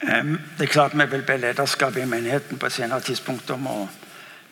Det 0.00 0.64
er 0.64 0.66
klart 0.72 0.94
vi 0.94 1.04
vil 1.10 1.22
be 1.22 1.36
lederskapet 1.36 2.02
i 2.02 2.08
menigheten 2.08 2.58
på 2.58 2.66
et 2.66 2.72
senere 2.72 3.00
tidspunkt 3.04 3.50
om 3.50 3.66
å 3.68 3.78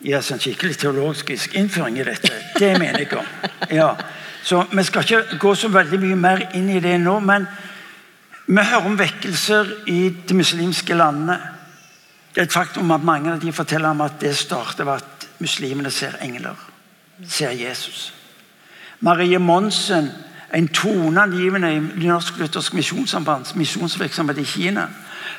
gi 0.04 0.14
oss 0.14 0.30
en 0.30 0.40
skikkelig 0.40 0.76
teologisk 0.78 1.54
innføring 1.56 1.98
i 1.98 2.04
dette. 2.04 2.32
Det 2.58 2.74
mener 2.78 3.04
jeg 3.04 3.16
om. 3.16 3.30
Ja. 3.80 3.94
Så 4.42 4.64
Vi 4.72 4.82
skal 4.84 5.02
ikke 5.02 5.38
gå 5.38 5.54
så 5.54 5.68
veldig 5.68 5.98
mye 6.00 6.16
mer 6.16 6.44
inn 6.54 6.68
i 6.70 6.80
det 6.80 6.98
nå, 7.00 7.18
men 7.20 7.46
vi 8.46 8.62
hører 8.64 8.86
om 8.86 8.98
vekkelser 8.98 9.72
i 9.86 10.14
de 10.28 10.34
muslimske 10.34 10.94
landene. 10.94 11.38
Det 12.34 12.40
er 12.40 12.46
et 12.46 12.52
faktum 12.52 12.90
at 12.90 13.04
mange 13.04 13.32
av 13.32 13.40
de 13.40 13.52
forteller 13.52 13.90
om 13.90 14.00
at 14.00 14.20
det 14.20 14.36
starter 14.36 14.84
ved 14.84 15.02
at 15.02 15.26
muslimene 15.38 15.90
ser 15.90 16.16
engler. 16.22 16.56
Ser 17.28 17.50
Jesus. 17.50 18.12
Marie 19.00 19.38
Monsen, 19.38 20.10
en 20.54 20.68
toneangivende 20.68 21.74
i 21.74 22.06
Norsk 22.06 22.38
Luthersk 22.38 22.72
Misjonssambands 22.74 23.54
misjonsvirksomhet 23.54 24.38
i 24.38 24.44
Kina, 24.44 24.86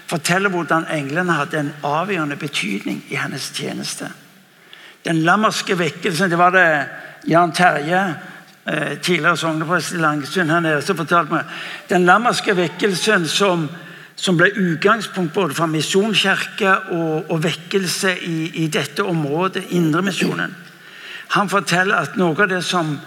forteller 0.09 0.49
hvordan 0.49 0.87
englene 0.93 1.37
hadde 1.37 1.59
en 1.59 1.71
avgjørende 1.85 2.37
betydning 2.39 3.03
i 3.09 3.19
hennes 3.19 3.51
tjeneste. 3.53 4.09
Den 5.05 5.21
lammerske 5.23 5.77
vekkelsen 5.79 6.29
Det 6.29 6.37
var 6.37 6.51
det 6.51 6.87
Jan 7.27 7.51
Terje, 7.51 8.15
eh, 8.65 8.97
tidligere 9.01 9.37
sogneprest 9.37 9.93
i 9.93 9.97
Langesund 9.97 10.49
her 10.49 10.59
nede, 10.59 10.81
som 10.81 10.97
fortalte 10.97 11.33
meg. 11.33 11.43
Den 11.89 12.05
lammerske 12.05 12.55
vekkelsen 12.55 13.27
som, 13.27 13.69
som 14.15 14.37
ble 14.37 14.51
utgangspunkt 14.55 15.33
både 15.33 15.53
for 15.53 15.65
misjonskirke 15.65 16.71
og, 16.91 17.31
og 17.31 17.43
vekkelse 17.43 18.15
i, 18.21 18.51
i 18.63 18.67
dette 18.67 19.03
området, 19.03 19.63
Indremisjonen. 19.69 20.55
Han 21.29 21.49
forteller 21.49 21.95
at 21.95 22.17
noe 22.17 22.33
av 22.41 22.49
det 22.49 22.63
som, 22.65 22.97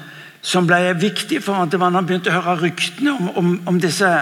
som 0.43 0.67
ble 0.67 0.95
viktig 1.01 1.43
for 1.43 1.55
ham, 1.55 1.73
var 1.73 1.91
når 1.91 1.99
han 1.99 2.07
begynte 2.07 2.31
å 2.31 2.41
høre 2.41 2.61
ryktene 2.63 3.17
om, 3.17 3.31
om, 3.37 3.53
om 3.67 3.81
disse 3.81 4.13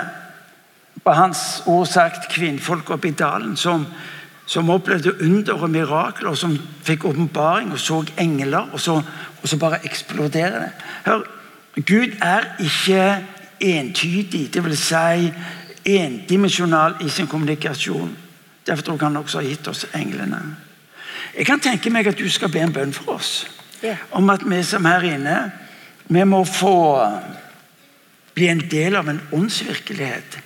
på 1.04 1.12
hans 1.16 1.62
ord 1.66 1.86
sagt 1.86 2.28
kvinnfolk 2.32 2.90
oppe 2.90 3.08
i 3.08 3.16
dalen 3.16 3.56
som, 3.56 3.86
som 4.46 4.70
opplevde 4.70 5.14
under 5.24 5.62
og 5.62 5.70
mirakler, 5.70 6.30
og 6.30 6.38
som 6.38 6.58
fikk 6.84 7.04
åpenbaring 7.08 7.72
og 7.72 7.80
så 7.80 8.02
engler, 8.18 8.68
og 8.72 8.80
så, 8.80 9.00
og 9.42 9.48
så 9.48 9.58
bare 9.58 9.84
eksploderer 9.84 10.58
det. 10.66 10.72
Hør, 11.06 11.22
Gud 11.76 12.16
er 12.22 12.50
ikke 12.60 13.04
entydig, 13.60 14.48
dvs. 14.54 14.78
Si 14.78 15.32
endimensjonal 15.84 16.98
i 17.00 17.08
sin 17.08 17.26
kommunikasjon. 17.26 18.16
Derfor 18.66 18.82
tror 18.82 18.94
jeg 18.94 19.06
han 19.06 19.16
også 19.16 19.40
har 19.40 19.48
gitt 19.48 19.68
oss 19.68 19.86
englene. 19.94 20.40
Jeg 21.36 21.46
kan 21.46 21.60
tenke 21.60 21.90
meg 21.90 22.06
at 22.10 22.18
du 22.18 22.28
skal 22.28 22.50
be 22.52 22.60
en 22.60 22.72
bønn 22.72 22.92
for 22.92 23.14
oss. 23.16 23.46
Yeah. 23.84 23.96
Om 24.12 24.30
at 24.30 24.44
vi 24.44 24.62
som 24.62 24.84
her 24.84 25.04
inne, 25.08 25.36
vi 26.08 26.24
må 26.24 26.44
få 26.44 26.74
bli 28.40 28.48
en 28.48 28.64
del 28.70 28.96
av 28.96 29.08
en 29.12 29.20
åndsvirkelighet. 29.36 30.38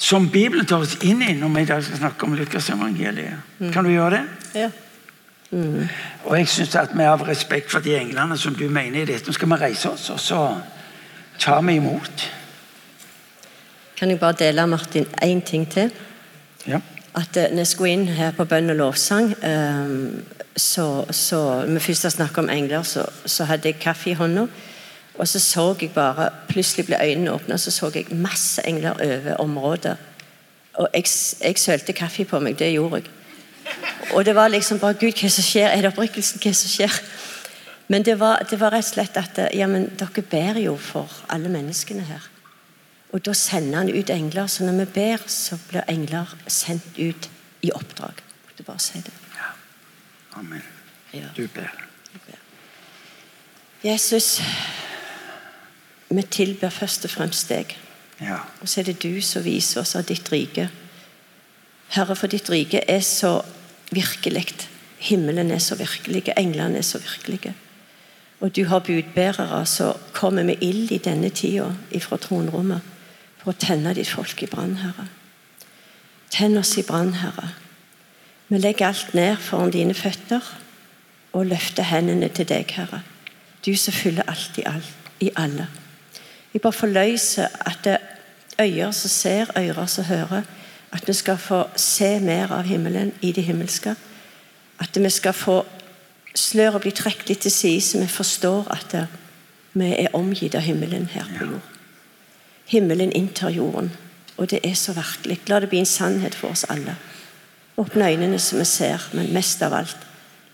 Som 0.00 0.28
Bibelen 0.32 0.66
tar 0.68 0.84
oss 0.84 0.98
inn 1.04 1.22
i 1.24 1.32
når 1.36 1.54
vi 1.54 1.64
i 1.64 1.68
dag 1.68 1.82
skal 1.84 2.00
snakke 2.04 2.28
om 2.28 2.36
Lukasevangeliet. 2.36 3.56
Kan 3.72 3.88
du 3.88 3.92
gjøre 3.92 4.18
det? 4.20 4.24
Ja. 4.60 4.70
Og 6.24 6.36
jeg 6.38 6.48
synes 6.48 6.76
at 6.78 6.92
vi 6.94 7.06
av 7.08 7.24
respekt 7.26 7.72
for 7.72 7.82
de 7.82 7.96
englene 7.98 8.36
som 8.38 8.54
du 8.54 8.68
mener 8.70 9.02
i 9.02 9.08
dette, 9.08 9.26
nå 9.26 9.34
skal 9.34 9.50
vi 9.50 9.58
reise 9.64 9.90
oss, 9.90 10.10
og 10.12 10.20
så 10.20 10.42
tar 11.40 11.64
vi 11.66 11.78
imot. 11.80 12.26
Kan 13.98 14.12
jeg 14.12 14.20
bare 14.20 14.38
dele, 14.38 14.66
Martin, 14.66 15.06
én 15.24 15.42
ting 15.44 15.66
til? 15.68 15.90
Ja. 16.66 16.80
At 17.14 17.36
eh, 17.36 17.50
når 17.50 17.64
jeg 17.64 17.66
skulle 17.66 17.92
inn 17.92 18.06
her 18.14 18.30
på 18.36 18.46
bønn 18.46 18.70
og 18.70 18.78
lovsang, 18.78 19.32
eh, 19.42 19.90
så, 20.56 21.04
så 21.10 21.64
Når 21.66 21.74
vi 21.74 21.80
først 21.80 22.02
har 22.02 22.10
snakket 22.10 22.38
om 22.38 22.50
engler, 22.50 22.82
så, 22.82 23.04
så 23.26 23.44
hadde 23.44 23.68
jeg 23.68 23.80
kaffe 23.80 24.10
i 24.10 24.14
hånda. 24.14 24.46
Og 25.18 25.28
så 25.28 25.40
så 25.40 25.74
jeg 25.80 25.90
bare 25.94 26.30
Plutselig 26.48 26.86
ble 26.86 26.98
øynene 27.02 27.32
åpne, 27.32 27.54
og 27.54 27.60
så 27.60 27.70
så 27.70 27.90
jeg 27.94 28.06
masse 28.10 28.62
engler 28.66 28.90
over 28.90 29.34
området. 29.36 29.96
Og 30.74 30.88
jeg, 30.94 31.04
jeg 31.44 31.58
sølte 31.58 31.92
kaffe 31.92 32.24
på 32.24 32.38
meg. 32.40 32.58
Det 32.58 32.72
gjorde 32.72 33.02
jeg. 33.02 33.10
Og 34.14 34.24
det 34.24 34.34
var 34.34 34.48
liksom 34.48 34.78
bare 34.78 34.94
Gud, 34.94 35.12
hva 35.12 35.28
som 35.28 35.44
skjer? 35.44 35.68
Er 35.68 35.82
det 35.82 35.92
opprykkelsen? 35.92 36.40
Hva 36.42 36.52
som 36.54 36.70
skjer? 36.70 37.00
Men 37.88 38.04
det 38.06 38.20
var, 38.20 38.42
det 38.50 38.60
var 38.60 38.70
rett 38.74 38.86
og 38.86 38.94
slett 38.94 39.16
at 39.18 39.38
ja, 39.54 39.66
men 39.66 39.88
dere 39.98 40.22
ber 40.22 40.58
jo 40.62 40.76
for 40.78 41.10
alle 41.28 41.50
menneskene 41.50 42.06
her. 42.06 42.26
Og 43.10 43.24
da 43.26 43.34
sender 43.34 43.82
han 43.82 43.90
ut 43.90 44.10
engler. 44.10 44.46
Så 44.46 44.64
når 44.64 44.84
vi 44.84 44.90
ber, 44.94 45.26
så 45.26 45.58
blir 45.68 45.86
engler 45.90 46.30
sendt 46.46 46.98
ut 46.98 47.30
i 47.62 47.72
oppdrag. 47.74 48.22
Du 48.58 48.62
bare 48.62 48.78
si 48.78 49.02
det. 49.02 49.14
Amen. 50.38 50.62
Ja. 51.12 51.26
Du 51.36 51.46
ber. 51.48 51.70
Jesus, 53.82 54.40
vi 56.10 56.22
tilber 56.22 56.72
først 56.74 57.04
og 57.06 57.10
fremst 57.10 57.48
deg. 57.48 57.76
Ja. 58.20 58.42
Og 58.60 58.68
så 58.68 58.80
er 58.80 58.90
det 58.90 59.02
du 59.02 59.20
som 59.24 59.44
viser 59.44 59.80
oss 59.82 59.94
av 59.96 60.08
ditt 60.08 60.28
rike. 60.32 60.68
Herre, 61.94 62.16
for 62.16 62.30
ditt 62.30 62.50
rike 62.50 62.82
er 62.88 63.00
så 63.00 63.40
virkelig. 63.90 64.46
Himmelen 65.00 65.50
er 65.50 65.62
så 65.62 65.78
virkelig, 65.80 66.28
englene 66.36 66.78
er 66.78 66.86
så 66.86 66.98
virkelige. 66.98 67.54
Og 68.40 68.56
du 68.56 68.64
har 68.64 68.84
budbærere 68.84 69.66
som 69.66 69.96
kommer 70.12 70.44
med 70.44 70.62
ild 70.62 70.92
i 70.92 70.98
denne 70.98 71.30
tida 71.30 71.70
ifra 71.90 72.16
tronrommet 72.16 72.80
for 73.40 73.52
å 73.52 73.58
tenne 73.58 73.94
ditt 73.96 74.08
folk 74.08 74.42
i 74.42 74.48
brann, 74.48 74.76
Herre. 74.80 75.08
Tenn 76.30 76.58
oss 76.60 76.76
i 76.78 76.84
brann, 76.86 77.14
Herre. 77.20 77.50
Vi 78.48 78.58
legger 78.58 78.90
alt 78.90 79.14
ned 79.14 79.36
foran 79.40 79.72
dine 79.72 79.94
føtter 79.94 80.44
og 81.32 81.46
løfter 81.46 81.86
hendene 81.88 82.28
til 82.28 82.48
deg, 82.48 82.72
Herre. 82.76 83.02
Du 83.64 83.72
som 83.76 83.94
fyller 83.94 84.28
alt 84.28 84.58
i, 84.58 84.64
alt, 84.68 85.12
i 85.20 85.30
alle. 85.36 85.68
Jeg 86.54 86.60
bare 86.60 86.72
forløser 86.72 87.46
at 87.60 87.78
det 87.84 87.98
er 88.58 88.66
øyer 88.66 88.90
som 88.90 89.08
ser, 89.08 89.46
ører 89.58 89.86
som 89.86 90.04
hører. 90.04 90.42
At 90.92 91.08
vi 91.08 91.12
skal 91.12 91.38
få 91.38 91.64
se 91.76 92.20
mer 92.20 92.50
av 92.52 92.62
himmelen 92.62 93.12
i 93.22 93.32
det 93.32 93.44
himmelske. 93.44 93.94
At 94.80 95.02
vi 95.02 95.10
skal 95.10 95.32
få 95.32 95.62
sløret 96.34 96.82
bli 96.82 96.90
trukket 96.90 97.28
litt 97.28 97.44
til 97.46 97.52
side, 97.52 97.80
så 97.80 98.00
vi 98.00 98.06
forstår 98.06 98.70
at 98.70 98.86
det, 98.92 99.06
vi 99.72 99.92
er 99.94 100.14
omgitt 100.14 100.54
av 100.54 100.66
himmelen 100.66 101.06
her 101.12 101.28
på 101.38 101.46
jord. 101.46 101.76
Himmelen 102.66 103.12
inntar 103.12 103.50
jorden, 103.50 103.92
og 104.36 104.50
det 104.50 104.60
er 104.66 104.74
så 104.74 104.92
virkelig. 104.92 105.40
La 105.46 105.60
det 105.60 105.70
bli 105.70 105.78
en 105.78 105.86
sannhet 105.86 106.34
for 106.34 106.50
oss 106.50 106.64
alle. 106.70 106.96
Åpne 107.78 108.10
øynene 108.10 108.38
så 108.38 108.58
vi 108.58 108.64
ser, 108.64 109.08
men 109.14 109.32
mest 109.34 109.62
av 109.62 109.74
alt, 109.74 109.96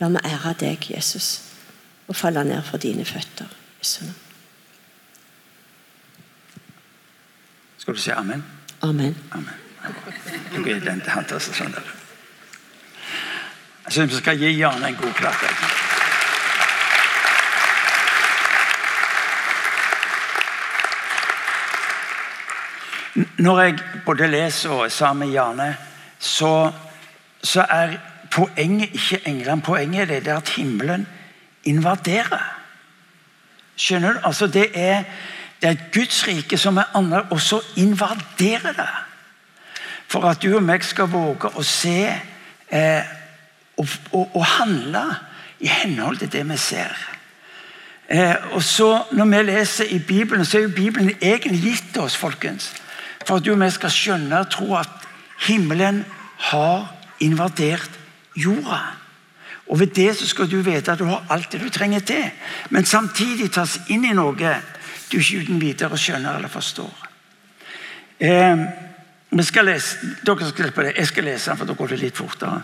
la 0.00 0.08
meg 0.12 0.28
ære 0.28 0.54
deg, 0.60 0.90
Jesus, 0.92 1.40
og 2.08 2.16
falle 2.16 2.44
ned 2.44 2.62
for 2.62 2.80
dine 2.80 3.04
føtter. 3.04 3.48
Jesu 3.80 4.04
navn. 4.04 4.25
Skal 7.86 7.94
du 7.94 8.00
si 8.00 8.10
amen? 8.10 8.44
Amen. 8.82 9.16
Amen. 9.32 9.50
amen. 9.84 10.64
kan 10.64 10.80
den 10.86 11.00
til 11.00 11.10
han 11.10 11.24
til 11.24 11.38
sånn 11.38 11.70
der. 11.70 11.90
Jeg 13.84 13.92
syns 13.94 14.10
vi 14.10 14.18
skal 14.18 14.40
gi 14.40 14.48
Jan 14.58 14.82
en 14.82 14.96
god 14.98 15.12
klapp. 15.14 15.44
Når 23.38 23.62
jeg 23.62 23.78
både 24.08 24.32
leser 24.34 24.74
og 24.74 24.84
er 24.88 24.90
sammen 24.96 25.28
med 25.28 25.36
Jane, 25.36 25.68
så, 26.18 26.72
så 27.38 27.68
er 27.70 28.00
poenget 28.34 28.98
ikke 28.98 29.22
England. 29.30 29.62
Poenget 29.62 30.02
er 30.02 30.10
det, 30.16 30.24
det 30.24 30.34
er 30.34 30.42
at 30.42 30.56
himmelen 30.58 31.06
invaderer. 31.62 32.50
Skjønner 33.76 34.18
du? 34.18 34.26
Altså 34.26 34.50
det 34.50 34.72
er, 34.74 35.04
det 35.60 35.68
er 35.68 35.74
et 35.74 35.92
Guds 35.94 36.26
rike 36.28 36.58
som 36.58 36.76
er 36.76 36.90
annerledes, 36.94 37.32
og 37.32 37.40
så 37.40 37.60
invaderer 37.76 38.72
det. 38.76 38.90
For 40.06 40.28
at 40.28 40.42
du 40.42 40.52
og 40.54 40.62
meg 40.62 40.84
skal 40.84 41.10
våge 41.10 41.50
å 41.56 41.62
se 41.66 42.00
eh, 42.06 43.14
og, 43.76 43.88
og, 44.12 44.36
og 44.36 44.44
handle 44.46 45.04
i 45.60 45.68
henhold 45.68 46.20
til 46.20 46.32
det 46.32 46.44
vi 46.48 46.58
ser. 46.60 46.94
Eh, 48.08 48.34
og 48.54 48.62
så 48.62 49.02
Når 49.12 49.24
vi 49.24 49.42
leser 49.42 49.84
i 49.84 49.98
Bibelen, 49.98 50.44
så 50.44 50.58
er 50.58 50.62
jo 50.62 50.76
Bibelen 50.76 51.10
egentlig 51.20 51.62
gitt 51.62 51.96
oss 51.98 52.16
folkens, 52.16 52.72
for 53.26 53.36
at 53.36 53.44
du 53.44 53.52
og 53.52 53.60
vi 53.60 53.70
skal 53.70 53.90
skjønne 53.90 54.40
og 54.40 54.50
tro 54.50 54.76
at 54.76 55.08
himmelen 55.48 56.04
har 56.52 56.94
invadert 57.20 57.90
jorda. 58.36 58.78
Og 59.66 59.80
Ved 59.80 59.86
det 59.86 60.16
så 60.16 60.26
skal 60.26 60.50
du 60.50 60.60
vite 60.62 60.92
at 60.92 60.98
du 60.98 61.04
har 61.04 61.24
alt 61.30 61.52
det 61.52 61.60
du 61.60 61.68
trenger 61.70 62.00
til, 62.00 62.30
men 62.70 62.86
samtidig 62.86 63.50
tas 63.52 63.80
inn 63.88 64.04
i 64.04 64.14
noe 64.14 64.54
du 65.12 65.18
ikke 65.18 65.44
uten 65.44 65.60
videre 65.60 65.98
skjønner 65.98 66.36
eller 66.36 66.48
forstår. 66.48 67.08
Eh, 68.20 68.64
skal 69.42 69.68
lese, 69.68 69.98
dere 70.26 70.48
skal 70.48 70.64
slippe 70.64 70.86
det. 70.86 70.94
Jeg 70.96 71.06
skal 71.06 71.24
lese 71.24 71.50
den, 71.50 71.58
for 71.58 71.68
da 71.68 71.74
går 71.74 71.92
det 71.92 72.00
litt 72.00 72.16
fortere. 72.16 72.62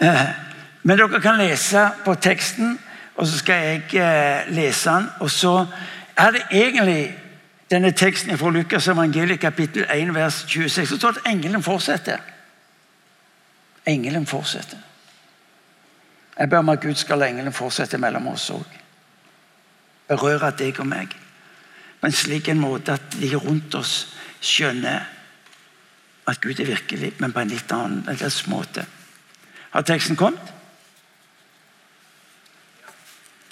Eh, 0.00 0.26
men 0.82 0.98
dere 0.98 1.20
kan 1.20 1.38
lese 1.38 1.88
på 2.04 2.14
teksten, 2.14 2.78
og 3.16 3.26
så 3.26 3.38
skal 3.38 3.64
jeg 3.64 3.82
eh, 4.00 4.52
lese 4.54 4.90
den. 4.90 5.08
Og 5.20 5.30
så 5.30 5.66
er 6.16 6.30
det 6.30 6.42
egentlig 6.50 7.14
denne 7.70 7.90
teksten 7.92 8.38
fra 8.38 8.50
Lukas 8.50 8.88
evangeliet 8.88 9.40
kapittel 9.40 9.86
1 9.90 10.14
vers 10.14 10.44
26. 10.48 10.86
Så 10.88 10.96
står 10.96 11.10
det 11.10 11.24
at 11.24 11.32
engelen 11.32 11.62
fortsetter. 11.62 12.18
Engelen 13.86 14.26
fortsetter. 14.26 14.78
Jeg 16.38 16.50
ber 16.50 16.58
om 16.58 16.68
at 16.68 16.80
Gud 16.80 16.94
skal 16.94 17.18
la 17.18 17.26
engelen 17.28 17.52
fortsette 17.52 17.98
mellom 17.98 18.26
oss 18.26 18.50
òg. 18.50 18.78
Berøre 20.08 20.52
deg 20.58 20.78
og 20.80 20.86
meg 20.88 21.12
på 22.00 22.06
en 22.06 22.16
slik 22.16 22.48
en 22.48 22.60
måte 22.60 22.96
at 22.96 23.16
de 23.20 23.34
rundt 23.36 23.74
oss 23.74 24.14
skjønner 24.40 25.04
at 26.30 26.40
Gud 26.40 26.60
er 26.60 26.70
virkelig, 26.70 27.12
men 27.18 27.32
på 27.32 27.42
en 27.42 27.50
litt 27.50 27.72
annen 27.72 28.06
en 28.08 28.52
måte. 28.52 28.86
Har 29.70 29.82
teksten 29.82 30.16
kommet? 30.16 30.52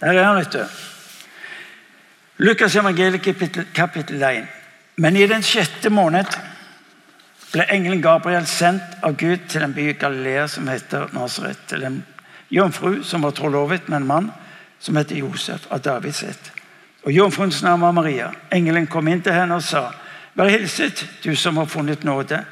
Der 0.00 0.14
er 0.14 0.24
han, 0.24 0.36
vet 0.36 0.52
du. 0.52 0.64
Lukas 2.38 2.76
evangeliet 2.76 3.22
kapittel 3.74 4.22
1. 4.22 4.46
Men 4.96 5.16
i 5.16 5.26
den 5.26 5.42
sjette 5.42 5.90
måned 5.90 6.26
ble 7.52 7.64
engelen 7.72 8.02
Gabriel 8.02 8.46
sendt 8.46 8.98
av 9.02 9.16
Gud 9.18 9.48
til 9.50 9.64
en 9.64 9.74
by 9.74 9.88
i 9.90 9.96
Galilea 9.98 10.46
som 10.50 10.68
heter 10.70 11.10
Nasaret. 11.16 11.58
Til 11.66 11.86
en 11.86 11.98
jomfru 12.50 13.02
som 13.02 13.26
var 13.26 13.34
trolovet 13.34 13.88
med 13.88 14.02
en 14.02 14.06
mann 14.06 14.30
som 14.78 14.96
heter 14.96 15.18
Josef 15.18 15.66
av 15.70 15.82
Davids 15.82 16.22
ett. 16.22 16.52
Og 17.08 17.12
Jomfruens 17.12 17.62
navn 17.62 17.80
var 17.80 17.92
Maria. 17.96 18.26
Engelen 18.52 18.86
kom 18.86 19.06
inn 19.08 19.22
til 19.24 19.32
henne 19.32 19.56
og 19.56 19.64
sa, 19.64 19.86
Vær 20.36 20.50
hilset, 20.52 21.06
du 21.24 21.32
som 21.36 21.56
har 21.56 21.64
funnet 21.64 22.04
nåde. 22.04 22.42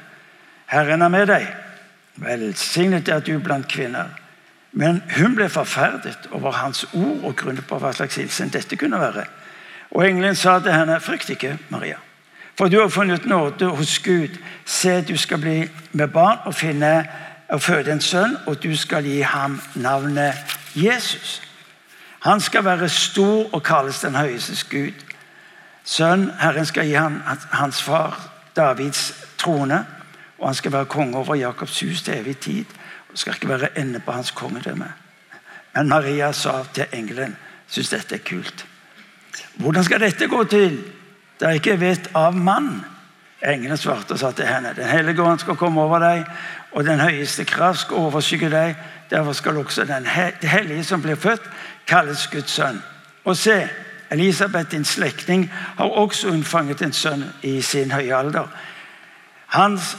Herren 0.65 1.01
er 1.05 1.11
med 1.13 1.27
deg. 1.29 1.45
Velsignet 2.17 3.07
er 3.13 3.21
du 3.21 3.37
blant 3.37 3.67
kvinner. 3.69 4.09
Men 4.73 5.03
hun 5.13 5.37
ble 5.37 5.45
forferdet 5.49 6.25
over 6.31 6.57
hans 6.57 6.87
ord 6.89 7.21
og 7.21 7.35
grunnet 7.37 7.69
på 7.69 7.77
hva 7.77 7.93
slags 7.93 8.17
hilsen 8.17 8.49
dette 8.49 8.81
kunne 8.81 8.97
være. 8.97 9.27
Og 9.91 10.07
engelen 10.09 10.35
sa 10.35 10.57
til 10.59 10.73
henne, 10.73 10.97
frykt 11.05 11.29
ikke, 11.37 11.59
Maria. 11.69 12.01
For 12.57 12.65
du 12.67 12.81
har 12.81 12.89
funnet 12.89 13.29
nåde 13.29 13.69
hos 13.77 13.99
Gud. 13.99 14.41
Se, 14.65 15.01
du 15.05 15.17
skal 15.17 15.37
bli 15.37 15.57
med 15.91 16.07
barn 16.07 16.41
og 16.49 16.57
finne 16.57 17.05
og 17.47 17.61
føde 17.61 17.93
en 17.93 18.01
sønn, 18.01 18.39
og 18.47 18.57
du 18.63 18.73
skal 18.75 19.05
gi 19.05 19.21
ham 19.21 19.61
navnet 19.75 20.57
Jesus. 20.73 21.43
Han 22.19 22.41
skal 22.41 22.65
være 22.65 22.89
stor 22.89 23.53
og 23.53 23.63
kalles 23.63 23.99
den 23.99 24.15
høyestes 24.15 24.63
Gud. 24.63 24.91
Sønn, 25.83 26.31
Herren 26.39 26.65
skal 26.65 26.85
gi 26.85 26.93
han, 26.93 27.21
hans 27.51 27.81
far 27.83 28.17
Davids 28.55 29.13
trone, 29.37 29.85
og 30.37 30.47
han 30.47 30.55
skal 30.55 30.71
være 30.71 30.85
konge 30.85 31.17
over 31.17 31.35
Jakobs 31.35 31.79
hus 31.79 32.01
til 32.01 32.17
evig 32.17 32.37
tid. 32.37 32.65
og 33.11 33.17
skal 33.17 33.33
ikke 33.33 33.49
være 33.49 33.79
ende 33.79 33.99
på 33.99 34.11
hans 34.11 34.31
kongedømme. 34.31 34.93
Men 35.75 35.89
Maria 35.89 36.31
sa 36.31 36.63
til 36.73 36.85
engelen, 36.93 37.35
syns 37.67 37.89
dette 37.89 38.15
er 38.15 38.19
kult. 38.29 38.65
Hvordan 39.55 39.83
skal 39.83 39.99
dette 39.99 40.27
gå 40.27 40.43
til, 40.43 40.83
Det 41.39 41.47
er 41.47 41.51
ikke 41.51 41.79
vet 41.79 42.09
av 42.15 42.33
mann? 42.35 42.85
Engelen 43.45 43.77
svarte 43.77 44.11
og 44.11 44.19
sa 44.19 44.31
til 44.31 44.45
henne, 44.45 44.73
Den 44.75 44.87
hellige 44.89 45.21
ånd 45.21 45.39
skal 45.39 45.55
komme 45.55 45.81
over 45.81 45.99
deg, 45.99 46.25
og 46.71 46.85
den 46.85 46.99
høyeste 46.99 47.45
kraft 47.45 47.79
skal 47.79 47.95
overskygge 47.97 48.49
deg. 48.49 48.75
Derfor 49.09 49.33
skal 49.33 49.57
også 49.57 49.83
den 49.85 50.05
he- 50.05 50.47
hellige 50.47 50.83
som 50.83 51.01
blir 51.01 51.15
født, 51.15 51.41
kalles 51.87 52.27
Guds 52.31 52.51
sønn. 52.51 52.81
Og 53.25 53.37
se, 53.37 53.69
Elisabeth, 54.11 54.71
din 54.71 54.85
slektning, 54.85 55.51
har 55.77 55.85
også 55.85 56.27
unnfanget 56.27 56.81
en 56.81 56.93
sønn 56.93 57.23
i 57.43 57.61
sin 57.61 57.91
høye 57.91 58.15
alder. 58.15 58.47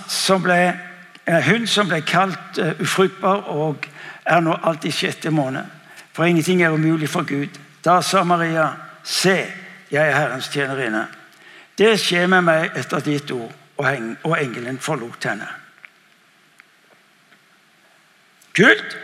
Som 0.08 0.42
ble, 0.42 0.78
eh, 1.26 1.50
hun 1.50 1.66
som 1.66 1.88
ble 1.88 2.00
kalt 2.00 2.58
eh, 2.58 2.80
ufruktbar 2.80 3.48
og 3.52 3.88
er 4.24 4.40
nå 4.40 4.56
alt 4.62 4.84
i 4.84 4.92
sjette 4.92 5.30
måned. 5.30 5.64
For 6.12 6.24
ingenting 6.24 6.62
er 6.62 6.70
umulig 6.70 7.08
for 7.08 7.22
Gud. 7.22 7.58
Da 7.84 8.00
sa 8.02 8.24
Maria, 8.24 8.68
se, 9.04 9.44
jeg 9.90 10.08
er 10.08 10.16
Herrens 10.16 10.48
tjenerinne. 10.48 11.06
Det 11.78 11.94
skjer 12.00 12.26
med 12.26 12.42
meg 12.42 12.76
etter 12.76 13.00
ditt 13.00 13.30
ord, 13.30 13.52
og 13.78 14.34
engelen 14.40 14.78
forlot 14.82 15.24
henne. 15.24 15.46
Kult! 18.58 18.96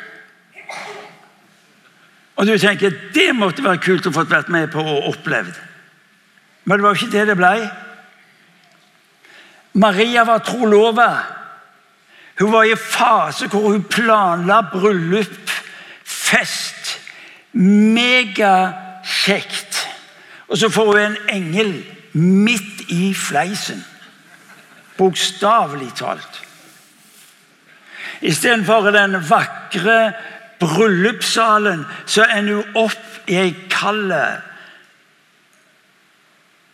Og 2.36 2.46
du 2.46 2.58
tenker 2.58 2.90
det 3.14 3.36
måtte 3.36 3.62
være 3.64 3.82
kult 3.82 4.06
å 4.08 4.12
få 4.14 4.24
vært 4.26 4.48
med 4.52 4.72
på 4.72 4.82
og 4.82 5.08
opplevd. 5.12 5.54
Men 6.64 6.78
det 6.78 6.84
var 6.84 6.94
jo 6.94 7.00
ikke 7.02 7.12
det 7.18 7.26
det 7.30 7.36
ble. 7.38 7.70
Maria 9.74 10.22
var 10.26 10.38
trolova. 10.46 11.10
Hun 12.38 12.52
var 12.52 12.64
i 12.66 12.76
fase 12.78 13.46
hvor 13.50 13.70
hun 13.70 13.84
planla 13.86 14.62
bryllup, 14.72 15.50
fest. 16.04 17.00
Megakjekt. 17.54 18.74
Og 20.48 20.58
så 20.58 20.68
får 20.72 20.86
hun 20.90 21.00
en 21.04 21.18
engel 21.30 21.84
midt 22.14 22.80
i 22.90 23.14
fleisen. 23.14 23.84
Bokstavelig 24.98 25.94
talt. 25.98 26.42
Istedenfor 28.24 28.90
den 28.94 29.28
vakre 29.28 30.12
bryllupssalen, 30.60 31.84
så 32.06 32.26
ender 32.36 32.60
hun 32.60 32.76
opp 32.86 33.30
i 33.30 33.36
ei 33.40 33.54
kald 33.72 34.12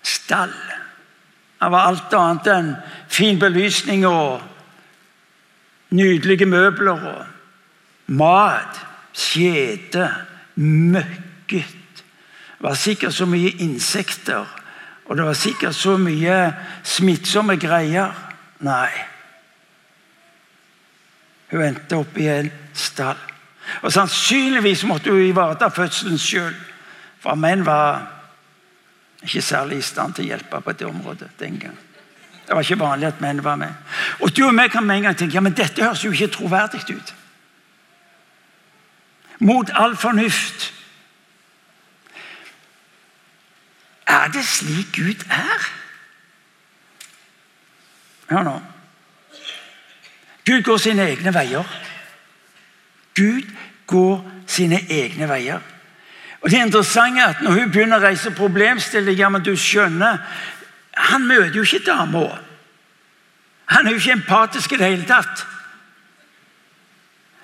stall. 0.02 0.54
Det 1.60 1.68
var 1.70 1.90
alt 1.90 2.14
annet 2.16 2.48
enn 2.54 2.70
fin 3.12 3.38
belysning 3.40 4.06
og 4.08 4.40
nydelige 5.92 6.48
møbler 6.48 7.04
og 7.14 7.26
mat. 8.16 8.80
Skjede. 9.12 10.06
Møkket. 10.60 11.76
Det 12.60 12.64
var 12.64 12.74
sikkert 12.78 13.14
så 13.16 13.26
mye 13.26 13.50
insekter, 13.64 14.44
og 15.04 15.16
det 15.16 15.24
var 15.24 15.36
sikkert 15.38 15.74
så 15.74 15.96
mye 15.96 16.36
smittsomme 16.84 17.56
greier. 17.56 18.12
Nei. 18.60 18.90
Hun 21.50 21.64
endte 21.64 21.98
opp 21.98 22.18
i 22.20 22.28
en 22.30 22.52
stall. 22.76 23.29
Og 23.83 23.92
Sannsynligvis 23.92 24.85
måtte 24.85 25.11
hun 25.11 25.22
ivareta 25.22 25.68
fødselen 25.68 26.18
sjøl, 26.18 26.54
for 27.20 27.35
menn 27.35 27.66
var 27.66 28.06
ikke 29.22 29.42
særlig 29.42 29.78
i 29.78 29.85
stand 29.85 30.14
til 30.16 30.24
å 30.24 30.33
hjelpe 30.33 30.61
på 30.64 30.72
det 30.72 30.87
området 30.88 31.28
den 31.40 31.59
gang. 31.61 31.76
Det 32.46 32.56
var 32.56 32.64
ikke 32.64 32.80
vanlig 32.80 33.06
at 33.06 33.20
menn 33.20 33.44
var 33.44 33.56
med. 33.61 33.74
Og 34.20 34.33
du 34.37 34.46
og 34.46 34.54
meg 34.54 34.72
kan 34.72 34.87
med 34.87 34.96
en 34.96 35.02
gang 35.09 35.16
tenke 35.16 35.37
ja, 35.37 35.42
men 35.44 35.54
dette 35.54 35.85
høres 35.85 36.04
jo 36.04 36.11
ikke 36.11 36.33
troverdig 36.35 36.83
ut. 36.90 37.14
Mot 39.38 39.70
all 39.74 39.96
fornuft. 39.96 40.72
Er 44.06 44.33
det 44.35 44.44
slik 44.44 44.90
Gud 44.96 45.22
er? 45.30 45.68
Hør 48.30 48.42
nå. 48.42 48.56
Gud 50.46 50.62
går 50.62 50.83
sine 50.83 51.06
egne 51.12 51.35
veier. 51.35 51.64
Gud 53.16 53.46
går 53.86 54.20
sine 54.46 54.80
egne 54.90 55.28
veier. 55.28 55.60
Og 56.40 56.50
det 56.50 56.60
interessante 56.62 57.20
er 57.20 57.34
at 57.34 57.42
Når 57.44 57.58
hun 57.58 57.72
begynner 57.72 58.00
å 58.00 58.06
reise 58.06 58.32
problemstillinger, 58.32 59.28
men 59.28 59.42
du 59.44 59.52
skjønner 59.56 60.22
Han 60.96 61.26
møter 61.26 61.56
jo 61.56 61.62
ikke 61.62 61.84
dama. 61.86 62.38
Han 63.70 63.86
er 63.86 63.94
jo 63.94 64.00
ikke 64.00 64.16
empatisk 64.18 64.72
i 64.72 64.78
det 64.80 64.88
hele 64.88 65.06
tatt. 65.06 65.44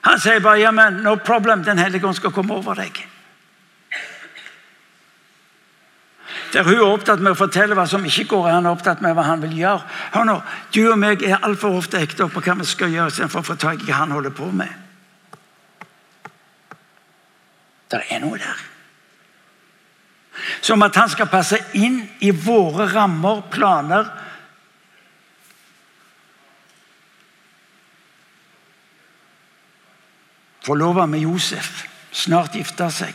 Han 0.06 0.18
sier 0.22 0.42
bare 0.42 0.60
ja, 0.60 0.72
men 0.74 1.02
no 1.02 1.16
problem, 1.16 1.64
Den 1.64 1.78
hellige 1.78 2.06
ånd 2.06 2.16
skal 2.16 2.34
komme 2.34 2.54
over 2.54 2.74
deg. 2.74 2.98
Der 6.52 6.64
hun 6.64 6.74
er 6.74 6.86
opptatt 6.86 7.20
med 7.20 7.34
å 7.34 7.38
fortelle 7.38 7.74
hva 7.76 7.86
som 7.90 8.04
ikke 8.06 8.24
går, 8.30 8.48
er 8.48 8.58
han 8.58 8.68
opptatt 8.70 9.02
med 9.04 9.14
hva 9.14 9.26
han 9.26 9.42
vil 9.42 9.56
gjøre. 9.58 9.82
Hør 10.14 10.26
nå, 10.28 10.36
Du 10.74 10.82
og 10.90 10.98
meg 10.98 11.22
er 11.22 11.42
altfor 11.42 11.76
ofte 11.78 12.00
ekte 12.00 12.28
på 12.30 12.42
hva 12.42 12.54
vi 12.60 12.66
skal 12.66 12.94
gjøre, 12.94 13.12
istedenfor 13.12 13.42
å 13.42 13.48
få 13.50 13.56
tak 13.60 13.82
i 13.82 13.90
hva 13.90 14.02
han 14.04 14.14
holder 14.14 14.34
på 14.34 14.50
med. 14.54 14.85
Det 17.90 18.02
er 18.10 18.22
noe 18.22 18.38
der. 18.38 18.62
Som 20.60 20.82
at 20.82 20.96
han 20.96 21.10
skal 21.10 21.30
passe 21.32 21.58
inn 21.78 22.00
i 22.20 22.30
våre 22.30 22.88
rammer, 22.92 23.42
planer. 23.50 24.08
Forlova 30.66 31.06
med 31.06 31.22
Josef, 31.22 31.84
snart 32.10 32.58
gifta 32.58 32.90
seg. 32.90 33.14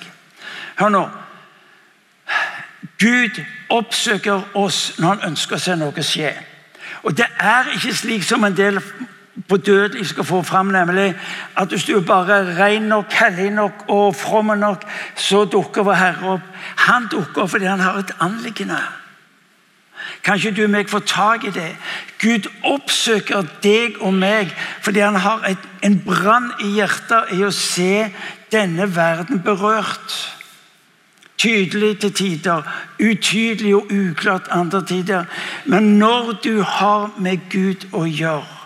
Hør 0.79 0.93
nå. 0.95 1.03
Gud 3.01 3.41
oppsøker 3.69 4.55
oss 4.57 4.93
når 4.97 5.07
han 5.09 5.31
ønsker 5.33 5.57
å 5.57 5.61
se 5.61 5.75
noe 5.77 6.05
skje. 6.05 6.31
Og 7.03 7.17
Det 7.17 7.27
er 7.39 7.73
ikke 7.75 7.95
slik 7.97 8.23
som 8.23 8.43
en 8.45 8.55
del 8.55 8.79
på 9.47 9.57
dødelig 9.57 10.07
skal 10.07 10.23
få 10.23 10.41
fram, 10.43 10.65
nemlig 10.65 11.13
at 11.57 11.67
hvis 11.67 11.83
du 11.83 11.97
er 11.97 12.05
bare 12.05 12.63
ren 12.63 12.81
nok, 12.81 13.13
hellig 13.13 13.51
nok 13.51 13.85
og 13.87 14.15
from 14.15 14.45
nok, 14.45 14.83
så 15.15 15.45
dukker 15.45 15.83
vår 15.83 15.93
Herre 15.93 16.33
opp. 16.33 16.49
Han 16.87 17.07
dukker 17.11 17.41
opp 17.41 17.49
fordi 17.49 17.65
han 17.65 17.79
har 17.79 17.99
et 17.99 18.11
anliggende. 18.19 18.79
Kanskje 20.23 20.51
du 20.51 20.63
og 20.63 20.69
meg 20.69 20.89
får 20.89 21.03
tak 21.09 21.45
i 21.47 21.53
det. 21.55 21.69
Gud 22.21 22.49
oppsøker 22.67 23.47
deg 23.63 23.97
og 24.01 24.13
meg 24.13 24.51
fordi 24.81 25.01
han 25.01 25.15
har 25.15 25.45
et, 25.49 25.63
en 25.81 25.97
brann 26.05 26.51
i 26.61 26.75
hjertet 26.77 27.33
i 27.37 27.41
å 27.45 27.53
se 27.55 28.11
denne 28.51 28.89
verden 28.95 29.41
berørt. 29.45 30.17
Tydelig 31.41 31.95
til 32.03 32.13
tider, 32.13 32.67
utydelig 33.01 33.75
og 33.75 33.89
uklart 33.89 34.51
andre 34.53 34.83
tider. 34.85 35.25
Men 35.65 35.95
når 35.97 36.35
du 36.43 36.61
har 36.61 37.09
med 37.17 37.47
Gud 37.49 37.87
å 37.97 38.05
gjøre, 38.05 38.60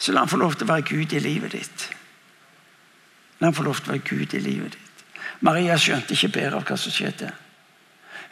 så 0.00 0.12
la 0.12 0.24
han 0.24 0.28
få 0.32 0.38
lov 0.40 0.54
til 0.56 0.64
å 0.64 0.72
være 0.72 0.86
Gud 0.88 1.12
i 1.12 1.20
livet 1.20 1.52
ditt. 1.52 1.90
La 3.40 3.50
han 3.50 3.56
få 3.56 3.66
lov 3.66 3.82
til 3.82 3.90
å 3.90 3.92
være 3.92 4.08
Gud 4.08 4.34
i 4.34 4.40
livet 4.40 4.78
ditt. 4.78 5.04
Maria 5.44 5.76
skjønte 5.80 6.16
ikke 6.16 6.32
bedre 6.38 6.60
av 6.60 6.64
hva 6.68 6.76
som 6.80 6.92
skjedde. 6.92 7.28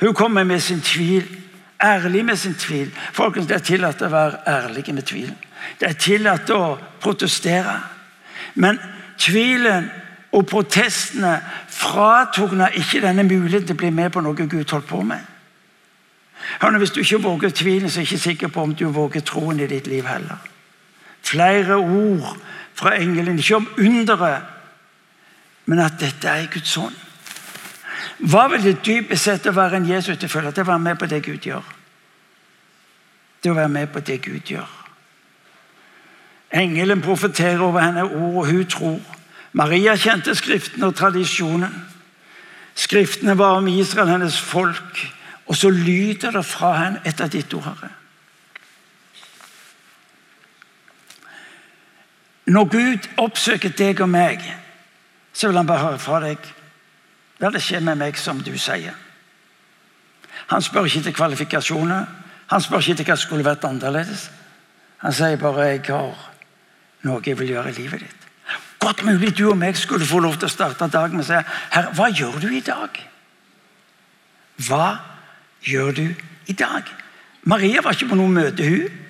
Hun 0.01 0.15
kommer 0.17 0.45
med 0.49 0.63
sin 0.65 0.81
tvil, 0.81 1.29
ærlig 1.85 2.25
med 2.25 2.37
sin 2.37 2.55
tvil. 2.55 2.91
Folkens, 3.13 3.47
Det 3.47 3.57
er 3.57 3.65
tillatt 3.65 4.03
å 4.03 4.09
være 4.09 4.41
ærlige 4.47 4.93
med 4.93 5.07
tvilen. 5.07 5.37
Det 5.81 5.89
er 5.89 5.93
tillatt 5.93 6.51
å 6.51 6.79
protestere. 7.01 7.81
Men 8.55 8.79
tvilen 9.19 9.91
og 10.33 10.47
protestene 10.47 11.41
fratok 11.69 12.51
henne 12.51 12.71
ikke 12.77 13.01
denne 13.01 13.25
muligheten 13.25 13.67
til 13.67 13.77
å 13.77 13.83
bli 13.83 13.91
med 13.91 14.13
på 14.13 14.21
noe 14.21 14.47
Gud 14.47 14.71
holdt 14.71 14.87
på 14.87 15.03
med. 15.03 15.21
Hørne, 16.61 16.79
hvis 16.79 16.91
du 16.91 17.01
ikke 17.01 17.23
våger 17.23 17.51
tvilen, 17.51 17.91
så 17.91 18.01
er 18.01 18.07
jeg 18.07 18.13
ikke 18.13 18.23
sikker 18.23 18.49
på 18.49 18.63
om 18.63 18.75
du 18.75 18.87
våger 18.89 19.21
troen 19.21 19.61
i 19.61 19.67
ditt 19.67 19.87
liv 19.87 20.07
heller. 20.07 20.39
Flere 21.23 21.77
ord 21.77 22.37
fra 22.75 22.95
engelen, 22.97 23.39
ikke 23.39 23.57
om 23.57 23.69
underet, 23.79 24.43
men 25.67 25.79
at 25.79 25.99
dette 26.01 26.29
er 26.29 26.47
Guds 26.53 26.77
ånd. 26.77 26.97
Hva 28.19 28.49
vil 28.51 28.63
det 28.63 28.81
dypest 28.87 29.29
sett 29.29 29.47
å 29.47 29.55
være 29.55 29.79
en 29.79 29.89
Jesu 29.91 30.13
etterfølger? 30.13 30.55
Det 30.55 30.65
å 30.65 30.71
være 30.71 30.83
med 30.83 30.99
på 30.99 31.07
det 31.11 31.21
Gud 31.27 31.47
gjør. 31.47 31.75
Det 33.43 33.51
å 33.53 33.59
være 33.59 33.75
med 33.75 33.93
på 33.95 34.03
det 34.03 34.19
Gud 34.25 34.51
gjør. 34.51 34.71
Engelen 36.51 37.03
profeterer 37.05 37.61
over 37.63 37.85
henne 37.85 38.07
ord, 38.07 38.41
og 38.43 38.47
hun 38.47 38.67
tror. 38.67 38.99
Maria 39.53 39.95
kjente 39.97 40.35
Skriften 40.35 40.83
og 40.87 40.97
tradisjonen. 40.97 41.75
Skriftene 42.79 43.39
var 43.39 43.59
om 43.59 43.69
Israel, 43.69 44.09
hennes 44.09 44.41
folk. 44.41 45.05
Og 45.47 45.57
så 45.57 45.71
lyder 45.71 46.31
det 46.31 46.45
fra 46.45 46.73
henne 46.79 47.03
etter 47.09 47.31
ditt 47.33 47.55
ord, 47.55 47.69
Herre. 47.71 47.91
Når 52.49 52.65
Gud 52.73 53.09
oppsøker 53.21 53.75
deg 53.77 54.01
og 54.01 54.09
meg, 54.09 54.41
så 55.33 55.49
vil 55.49 55.57
han 55.61 55.69
bare 55.69 55.85
høre 55.85 56.01
fra 56.01 56.21
deg. 56.25 56.39
La 57.39 57.51
det 57.55 57.63
skje 57.63 57.81
med 57.85 58.01
meg 58.01 58.17
som 58.19 58.41
du 58.43 58.55
sier. 58.59 58.97
Han 60.49 60.65
spør 60.65 60.89
ikke 60.89 61.03
til 61.07 61.15
kvalifikasjoner. 61.15 62.07
Han 62.49 62.65
spør 62.65 62.81
ikke 62.81 62.97
etter 62.97 63.11
hva 63.11 63.19
skulle 63.21 63.47
vært 63.47 63.67
annerledes. 63.69 64.31
Han 65.05 65.13
sier 65.13 65.37
bare 65.37 65.67
'jeg 65.69 65.85
har 65.87 66.17
noe 67.03 67.23
jeg 67.27 67.39
vil 67.39 67.49
gjøre 67.49 67.69
i 67.71 67.73
livet 67.73 68.01
ditt'. 68.01 68.29
Godt 68.79 69.05
mulig 69.05 69.39
du 69.39 69.51
og 69.51 69.59
meg 69.59 69.77
skulle 69.77 70.07
få 70.07 70.19
lov 70.19 70.37
til 70.37 70.47
å 70.47 70.51
starte 70.51 70.89
dagen 70.89 71.17
med 71.17 71.25
å 71.25 71.27
si 71.27 71.33
'Herre, 71.71 71.93
hva 71.95 72.09
gjør 72.09 72.41
du 72.41 72.49
i 72.49 72.61
dag?' 72.61 73.09
Hva 74.59 74.99
gjør 75.63 75.93
du 75.95 76.15
i 76.47 76.53
dag? 76.53 76.83
Maria 77.43 77.83
var 77.83 77.93
ikke 77.93 78.09
på 78.09 78.15
noe 78.15 78.29
møte, 78.29 78.65
hun. 78.65 79.08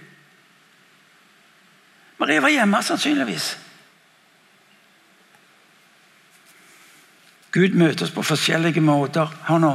Maria 2.18 2.40
var 2.40 2.48
hjemme, 2.48 2.82
sannsynligvis. 2.82 3.58
Gud 7.52 7.74
møter 7.80 8.04
oss 8.04 8.12
på 8.12 8.22
forskjellige 8.22 8.82
måter 8.84 9.30
Hør 9.46 9.60
nå, 9.62 9.70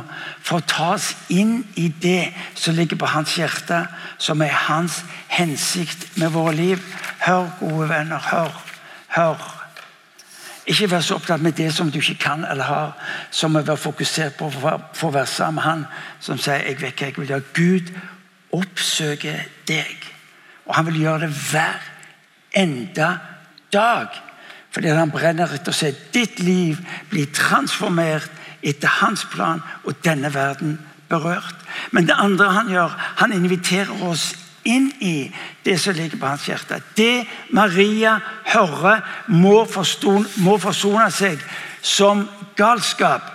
for 0.46 0.62
å 0.62 0.68
ta 0.70 0.90
oss 0.94 1.10
inn 1.34 1.64
i 1.80 1.88
det 1.90 2.30
som 2.56 2.76
ligger 2.78 3.00
på 3.02 3.10
hans 3.10 3.34
hjerte, 3.40 3.80
som 4.22 4.44
er 4.46 4.54
hans 4.68 5.02
hensikt 5.34 6.06
med 6.22 6.36
våre 6.36 6.54
liv. 6.54 6.84
Hør, 7.26 7.50
gode 7.60 7.90
venner. 7.90 8.22
Hør. 8.30 8.54
Hør. 9.16 9.42
Ikke 10.70 10.88
vær 10.92 11.04
så 11.04 11.18
opptatt 11.18 11.42
med 11.44 11.58
det 11.58 11.72
som 11.76 11.90
du 11.92 11.98
ikke 12.00 12.22
kan 12.22 12.46
eller 12.48 12.70
har, 12.70 12.92
som 13.32 13.58
å 13.58 13.64
være 13.66 13.82
fokusert 13.82 14.38
på 14.40 14.52
for 14.54 15.10
å 15.10 15.16
være 15.16 15.28
sammen 15.28 15.60
med 15.60 15.64
Han 15.64 15.86
som 16.20 16.38
sier 16.38 16.64
'jeg 16.64 16.82
vet 16.82 17.00
hva 17.00 17.06
jeg 17.08 17.18
vil 17.18 17.28
gjøre'. 17.28 17.54
Gud 17.54 17.92
oppsøker 18.52 19.44
deg, 19.68 19.98
og 20.66 20.76
han 20.76 20.86
vil 20.86 21.02
gjøre 21.02 21.20
det 21.22 21.34
hver 21.52 21.93
enda 22.54 23.18
dag. 23.74 24.14
Fordi 24.74 24.90
han 24.90 25.12
brenner 25.14 25.52
etter 25.54 25.74
å 25.74 25.78
se 25.78 25.92
ditt 26.14 26.40
liv 26.42 26.80
bli 27.12 27.28
transformert 27.34 28.32
etter 28.64 28.90
hans 29.02 29.26
plan 29.30 29.62
og 29.84 30.00
denne 30.06 30.32
verden 30.34 30.78
berørt. 31.10 31.60
Men 31.92 32.08
det 32.08 32.18
andre 32.18 32.50
han 32.56 32.72
gjør, 32.72 32.96
han 33.20 33.36
inviterer 33.36 34.06
oss 34.08 34.32
inn 34.64 34.90
i 35.04 35.28
det 35.66 35.76
som 35.82 35.96
ligger 35.96 36.18
på 36.20 36.30
hans 36.32 36.48
hjerte. 36.48 36.80
Det 36.96 37.26
Maria 37.52 38.16
hører, 38.54 39.04
må, 39.28 39.66
forstå, 39.70 40.16
forsone 40.64 41.10
seg 41.12 41.44
som 41.84 42.26
galskap. 42.58 43.30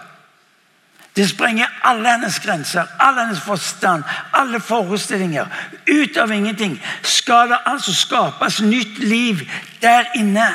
Det 1.19 1.29
sprenger 1.29 1.67
alle 1.83 2.13
hennes 2.13 2.39
grenser, 2.39 2.87
all 2.99 3.17
hennes 3.19 3.41
forstand, 3.41 4.05
alle 4.33 4.61
forestillinger. 4.61 5.47
Ut 5.89 6.17
av 6.17 6.31
ingenting 6.33 6.77
skal 7.03 7.51
det 7.51 7.59
altså 7.67 7.95
skapes 7.95 8.61
nytt 8.63 8.99
liv 9.03 9.43
der 9.83 10.07
inne. 10.15 10.47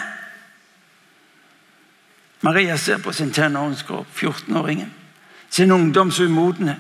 Maria 2.42 2.78
ser 2.78 3.02
på 3.04 3.12
sin 3.12 3.32
tenåringskropp, 3.32 4.08
14-åringen. 4.16 4.94
Sin 5.50 5.72
ungdomsumodne. 5.72 6.78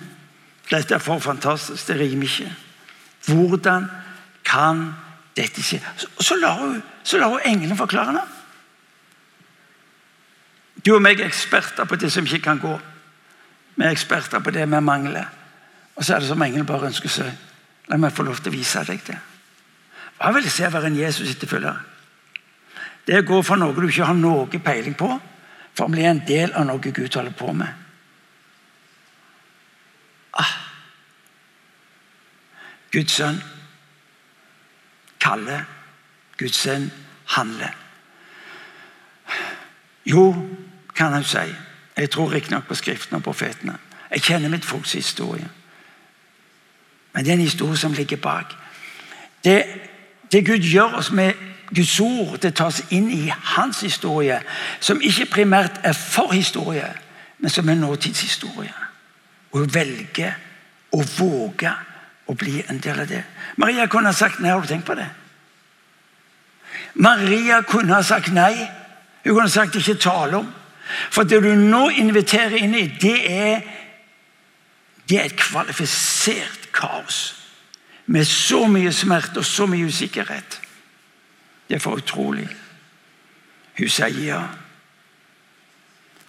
Dette 0.72 0.96
er 0.96 1.04
for 1.04 1.20
fantastisk. 1.20 1.88
Det 1.88 2.00
rimer 2.00 2.24
ikke. 2.24 2.56
Hvordan 3.28 3.90
kan 4.46 4.94
dette 5.36 5.64
skje? 5.64 5.82
Så 6.20 6.40
lar 6.40 6.56
hun, 6.62 6.80
så 7.04 7.20
lar 7.20 7.36
hun 7.36 7.44
englene 7.46 7.78
forklare 7.78 8.16
det. 8.16 8.26
Du 10.86 10.96
og 10.96 11.04
meg 11.04 11.20
er 11.20 11.28
eksperter 11.28 11.84
på 11.84 12.00
det 12.00 12.12
som 12.12 12.24
ikke 12.24 12.46
kan 12.48 12.64
gå. 12.64 12.80
Vi 13.76 13.84
er 13.86 13.92
eksperter 13.92 14.44
på 14.44 14.52
det 14.54 14.68
vi 14.70 14.80
mangler. 14.80 15.26
Og 15.96 16.06
så 16.06 16.16
er 16.16 16.20
det 16.20 16.28
som 16.28 16.42
engelen 16.42 16.66
bare 16.66 16.90
ønsker 16.90 17.10
seg. 17.10 17.32
La 17.90 17.98
meg 18.00 18.14
få 18.16 18.26
lov 18.26 18.40
til 18.42 18.54
å 18.54 18.56
vise 18.56 18.84
deg 18.88 19.02
det. 19.08 19.18
Hva 20.18 20.32
vil 20.34 20.46
det 20.46 20.54
si 20.54 20.66
å 20.66 20.72
være 20.72 20.90
en 20.92 21.00
Jesus-etterfølger? 21.00 21.80
Det 23.08 23.20
å 23.20 23.28
gå 23.28 23.42
fra 23.44 23.58
noe 23.60 23.76
du 23.76 23.88
ikke 23.88 24.08
har 24.08 24.18
noe 24.18 24.48
peiling 24.64 24.96
på, 24.98 25.10
for 25.74 25.90
å 25.90 25.92
bli 25.92 26.06
en 26.06 26.22
del 26.28 26.54
av 26.54 26.68
noe 26.70 26.80
Gud 26.80 27.16
holder 27.18 27.34
på 27.36 27.50
med. 27.58 27.82
Ah. 30.40 30.54
Guds 32.94 33.18
sønn 33.18 33.42
kaller, 35.24 35.66
Guds 36.38 36.58
sønn 36.62 36.90
handler. 37.36 37.76
Jo, 40.06 40.26
kan 40.96 41.16
han 41.16 41.24
si. 41.24 41.46
Jeg 41.98 42.10
tror 42.10 42.32
riktignok 42.32 42.68
på 42.68 42.76
Skriften 42.76 43.16
og 43.16 43.24
profetene. 43.24 43.78
Jeg 44.12 44.22
kjenner 44.22 44.50
mitt 44.50 44.66
folks 44.66 44.94
historie. 44.94 45.50
Men 47.14 47.26
det 47.26 47.32
er 47.32 47.34
en 47.34 47.46
historie 47.46 47.78
som 47.78 47.94
ligger 47.94 48.18
bak. 48.18 48.56
Det, 49.44 49.66
det 50.32 50.46
Gud 50.46 50.58
gjør 50.58 50.98
oss 50.98 51.12
med 51.12 51.34
Guds 51.76 52.00
ord, 52.00 52.38
det 52.42 52.56
tas 52.56 52.84
inn 52.94 53.10
i 53.12 53.32
hans 53.56 53.82
historie, 53.82 54.40
som 54.80 55.02
ikke 55.02 55.26
primært 55.26 55.80
er 55.84 55.94
for 55.94 56.34
historie, 56.34 56.90
men 57.40 57.50
som 57.50 57.70
er 57.70 57.76
nåtidshistorie. 57.76 58.74
Og 59.54 59.74
velge 59.74 60.34
å 60.94 61.02
våge 61.18 61.74
å 62.30 62.36
bli 62.38 62.62
en 62.70 62.80
del 62.82 63.00
av 63.04 63.10
det. 63.10 63.24
Maria 63.58 63.88
kunne 63.88 64.12
ha 64.12 64.18
sagt 64.18 64.40
nei, 64.40 64.52
har 64.52 64.62
du 64.62 64.70
tenkt 64.70 64.86
på 64.86 64.98
det? 64.98 65.10
Maria 66.94 67.62
kunne 67.62 67.94
ha 67.94 68.04
sagt 68.06 68.34
nei. 68.34 68.54
Hun 69.24 69.34
kunne 69.34 69.48
ha 69.48 69.54
sagt 69.54 69.76
ikke 69.76 69.98
tale 70.02 70.38
om. 70.38 70.50
For 70.84 71.24
det 71.24 71.44
du 71.44 71.54
nå 71.56 71.88
inviterer 71.90 72.58
inn 72.60 72.76
i, 72.76 72.88
det 73.02 73.20
er, 73.32 73.62
det 75.10 75.20
er 75.20 75.30
et 75.30 75.38
kvalifisert 75.40 76.70
kaos. 76.76 77.22
Med 78.06 78.28
så 78.28 78.66
mye 78.68 78.92
smerte 78.92 79.40
og 79.40 79.48
så 79.48 79.66
mye 79.70 79.88
usikkerhet. 79.88 80.60
Det 81.70 81.76
er 81.76 81.84
for 81.84 82.02
utrolig. 82.02 82.50
Ja. 84.00 84.42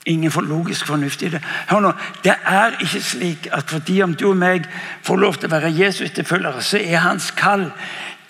Ingen 0.06 0.30
får 0.30 0.42
logisk 0.42 0.86
fornuft 0.86 1.22
i 1.22 1.28
det. 1.28 1.40
Hør 1.68 1.80
nå, 1.80 1.92
Det 2.24 2.34
er 2.44 2.76
ikke 2.80 3.00
slik 3.00 3.48
at 3.52 3.70
fordi 3.70 4.02
om 4.02 4.14
du 4.14 4.28
og 4.28 4.36
meg 4.36 4.68
får 5.02 5.16
lov 5.16 5.34
til 5.34 5.48
å 5.48 5.56
være 5.56 5.72
Jesus 5.72 6.10
etterfølgere, 6.10 6.62
så 6.62 6.78
er 6.78 7.04
hans 7.04 7.30
kall 7.30 7.70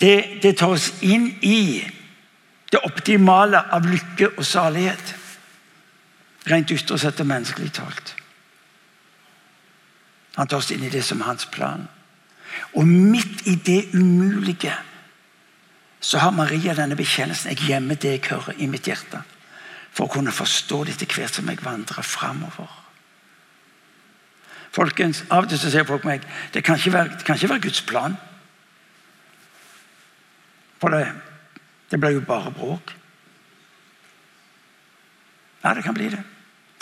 det, 0.01 0.41
det 0.43 0.57
tar 0.57 0.75
oss 0.75 0.93
inn 1.01 1.29
i 1.41 1.83
det 2.71 2.79
optimale 2.83 3.61
av 3.71 3.85
lykke 3.87 4.33
og 4.37 4.45
salighet. 4.45 5.15
Rent 6.45 6.71
ytre 6.71 6.97
sett 7.01 7.19
og 7.21 7.29
menneskelig 7.29 7.71
talt. 7.73 8.13
Han 10.35 10.47
tar 10.47 10.59
oss 10.59 10.71
inn 10.75 10.83
i 10.83 10.91
det 10.91 11.01
som 11.05 11.21
er 11.21 11.31
hans 11.31 11.47
plan. 11.49 11.87
Og 12.75 12.87
midt 12.87 13.47
i 13.47 13.55
det 13.55 13.95
umulige 13.95 14.73
så 16.05 16.19
har 16.21 16.35
Maria 16.35 16.75
denne 16.77 16.95
bekjennelsen. 16.95 17.55
Jeg 17.55 17.69
gjemmer 17.69 17.97
det 17.97 18.11
jeg 18.11 18.25
hører 18.29 18.59
i 18.61 18.67
mitt 18.69 18.85
hjerte. 18.85 19.23
For 19.95 20.05
å 20.05 20.11
kunne 20.11 20.35
forstå 20.35 20.83
det 20.85 20.97
etter 20.97 21.15
hvert 21.15 21.39
som 21.39 21.49
jeg 21.49 21.63
vandrer 21.63 22.05
framover. 22.05 22.69
Folkens, 24.75 25.23
Av 25.31 25.45
og 25.45 25.49
til 25.49 25.59
så 25.59 25.71
sier 25.71 25.87
folk 25.87 26.03
meg 26.03 26.23
det 26.53 26.61
kan 26.67 26.75
ikke 26.75 26.93
være, 26.93 27.17
kan 27.23 27.39
ikke 27.39 27.49
være 27.53 27.63
Guds 27.63 27.81
plan. 27.87 28.17
For 30.83 30.91
det, 30.91 31.07
det 31.89 31.99
blir 31.99 32.17
jo 32.17 32.25
bare 32.27 32.51
bråk. 32.51 32.91
Ja, 35.63 35.73
det 35.73 35.83
kan 35.83 35.95
bli 35.95 36.11
det. 36.11 36.21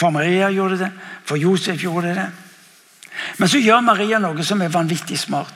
For 0.04 0.12
Maria 0.12 0.50
gjorde 0.52 0.78
det, 0.82 0.92
for 1.24 1.40
Josef 1.40 1.80
gjorde 1.80 2.16
det. 2.18 2.28
Men 3.38 3.48
så 3.48 3.60
gjør 3.64 3.86
Maria 3.86 4.18
noe 4.20 4.44
som 4.44 4.62
er 4.62 4.72
vanvittig 4.74 5.16
smart. 5.22 5.54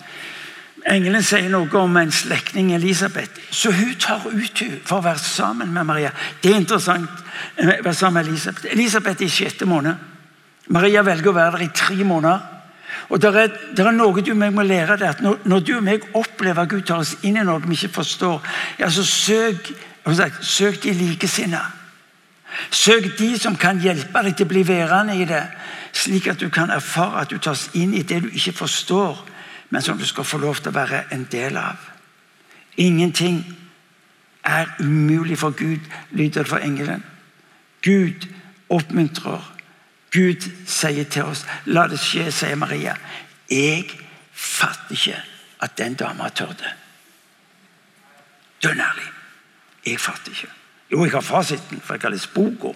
Engelen 0.87 1.23
sier 1.25 1.49
noe 1.51 1.67
om 1.81 1.97
en 1.99 2.13
slektning, 2.15 2.69
Elisabeth. 2.77 3.41
Så 3.51 3.73
hun 3.75 3.95
tar 3.99 4.23
ut 4.23 4.61
henne 4.61 4.77
for 4.87 5.01
å 5.01 5.03
være 5.03 5.19
sammen 5.19 5.73
med 5.75 5.83
Maria. 5.89 6.13
Det 6.39 6.53
er 6.53 6.61
interessant. 6.61 7.09
å 7.59 7.65
være 7.67 7.93
sammen 7.93 8.21
med 8.21 8.29
Elisabeth 8.29 8.71
Elisabeth 8.71 9.21
er 9.21 9.25
i 9.25 9.35
sjette 9.35 9.67
måned. 9.67 10.05
Maria 10.71 11.03
velger 11.03 11.33
å 11.33 11.35
være 11.35 11.57
der 11.57 11.65
i 11.65 11.73
tre 11.75 12.07
måneder. 12.07 12.45
Og 13.09 13.19
Det 13.19 13.33
er, 13.35 13.51
er, 13.83 13.91
noe 13.91 14.23
du 14.23 14.31
meg 14.33 14.55
må 14.55 14.63
lære 14.63 14.95
det, 15.01 15.09
at 15.09 15.21
når, 15.21 15.41
når, 15.43 15.59
du 15.59 15.73
og 15.75 15.83
meg 15.83 16.07
opplever 16.15 16.63
at 16.63 16.71
Gud 16.71 16.85
tar 16.87 17.03
oss 17.03 17.17
inn 17.27 17.35
i 17.35 17.43
noe 17.43 17.59
vi 17.65 17.75
ikke 17.75 17.99
forstår, 17.99 18.39
ja, 18.79 18.87
så 18.89 19.03
søk, 19.03 19.73
sagt, 20.07 20.39
søk 20.45 20.79
de 20.83 20.95
likesinnede. 20.95 21.65
Søk 22.71 23.17
de 23.19 23.37
som 23.39 23.55
kan 23.55 23.79
hjelpe 23.81 24.23
deg 24.23 24.35
til 24.35 24.47
å 24.47 24.51
bli 24.51 24.63
værende 24.67 25.15
i 25.17 25.25
det, 25.25 25.43
slik 25.93 26.27
at 26.27 26.39
du 26.39 26.49
kan 26.53 26.71
erfare 26.73 27.21
at 27.21 27.31
du 27.31 27.37
tas 27.37 27.69
inn 27.73 27.93
i 27.93 28.03
det 28.03 28.21
du 28.23 28.29
ikke 28.29 28.55
forstår, 28.63 29.25
men 29.69 29.81
som 29.81 29.97
du 29.97 30.05
skal 30.05 30.25
få 30.25 30.37
lov 30.37 30.61
til 30.61 30.71
å 30.71 30.77
være 30.79 31.03
en 31.11 31.27
del 31.31 31.57
av. 31.57 31.77
Ingenting 32.77 33.43
er 34.43 34.69
umulig 34.79 35.37
for 35.39 35.51
Gud, 35.51 35.83
lyder 36.11 36.43
det 36.43 36.49
fra 36.49 36.63
engelen. 36.63 37.03
Gud 37.83 38.27
oppmuntrer. 38.69 39.53
Gud 40.11 40.49
sier 40.65 41.03
til 41.03 41.23
oss 41.23 41.45
'La 41.65 41.87
det 41.87 41.99
skje', 41.99 42.31
sier 42.31 42.55
Maria. 42.55 42.95
Jeg 43.49 43.85
fatter 44.33 44.91
ikke 44.91 45.21
at 45.59 45.77
den 45.77 45.93
dama 45.93 46.29
tørde. 46.29 46.73
Dønn 48.63 48.79
ærlig. 48.79 49.09
Jeg 49.85 49.99
fatter 49.99 50.31
ikke. 50.31 50.47
Jo, 50.91 51.03
jeg 51.03 51.11
har 51.11 51.21
fasiten, 51.21 51.81
for 51.81 51.93
jeg 51.93 52.01
har 52.01 52.13
lest 52.13 52.33
boka. 52.33 52.73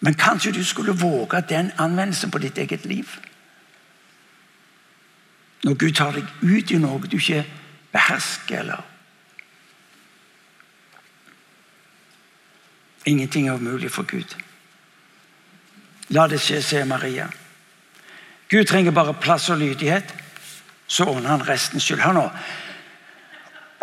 Men 0.00 0.14
kanskje 0.14 0.52
du 0.52 0.64
skulle 0.64 0.92
våge 0.92 1.40
den 1.48 1.72
anvendelsen 1.78 2.30
på 2.30 2.38
ditt 2.38 2.58
eget 2.58 2.86
liv? 2.86 3.08
Når 5.64 5.74
Gud 5.74 5.94
tar 5.96 6.12
deg 6.12 6.28
ut 6.42 6.70
i 6.70 6.78
noe 6.78 7.08
du 7.08 7.16
ikke 7.16 7.44
behersker, 7.92 8.58
eller 8.60 8.90
Ingenting 13.04 13.48
er 13.48 13.54
umulig 13.54 13.90
for 13.92 14.02
Gud. 14.08 14.36
La 16.08 16.24
det 16.28 16.38
skje, 16.40 16.62
sier 16.64 16.86
Maria. 16.88 17.26
Gud 18.48 18.64
trenger 18.64 18.94
bare 18.96 19.12
plass 19.20 19.50
og 19.52 19.58
lydighet, 19.60 20.14
så 20.86 21.04
ordner 21.04 21.34
han 21.34 21.44
resten 21.48 21.80
skyld. 21.80 22.00
Hør 22.00 22.16
nå. 22.16 22.24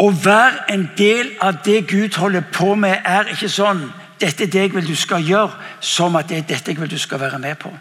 Å 0.02 0.10
være 0.10 0.66
en 0.74 0.88
del 0.98 1.36
av 1.42 1.62
det 1.66 1.84
Gud 1.90 2.18
holder 2.18 2.42
på 2.54 2.74
med, 2.76 2.98
er 3.06 3.30
ikke 3.30 3.50
sånn 3.50 3.92
'Dette 4.22 4.44
er 4.44 4.48
det 4.48 4.62
jeg 4.62 4.74
vil 4.74 4.88
du 4.88 4.96
skal 4.96 5.24
gjøre', 5.26 5.58
som 5.80 6.16
at 6.16 6.30
det 6.30 6.38
er 6.38 6.42
dette 6.42 6.72
jeg 6.72 6.80
vil 6.80 6.90
du 6.90 6.98
skal 6.98 7.20
være 7.20 7.40
med 7.40 7.56
på. 7.58 7.72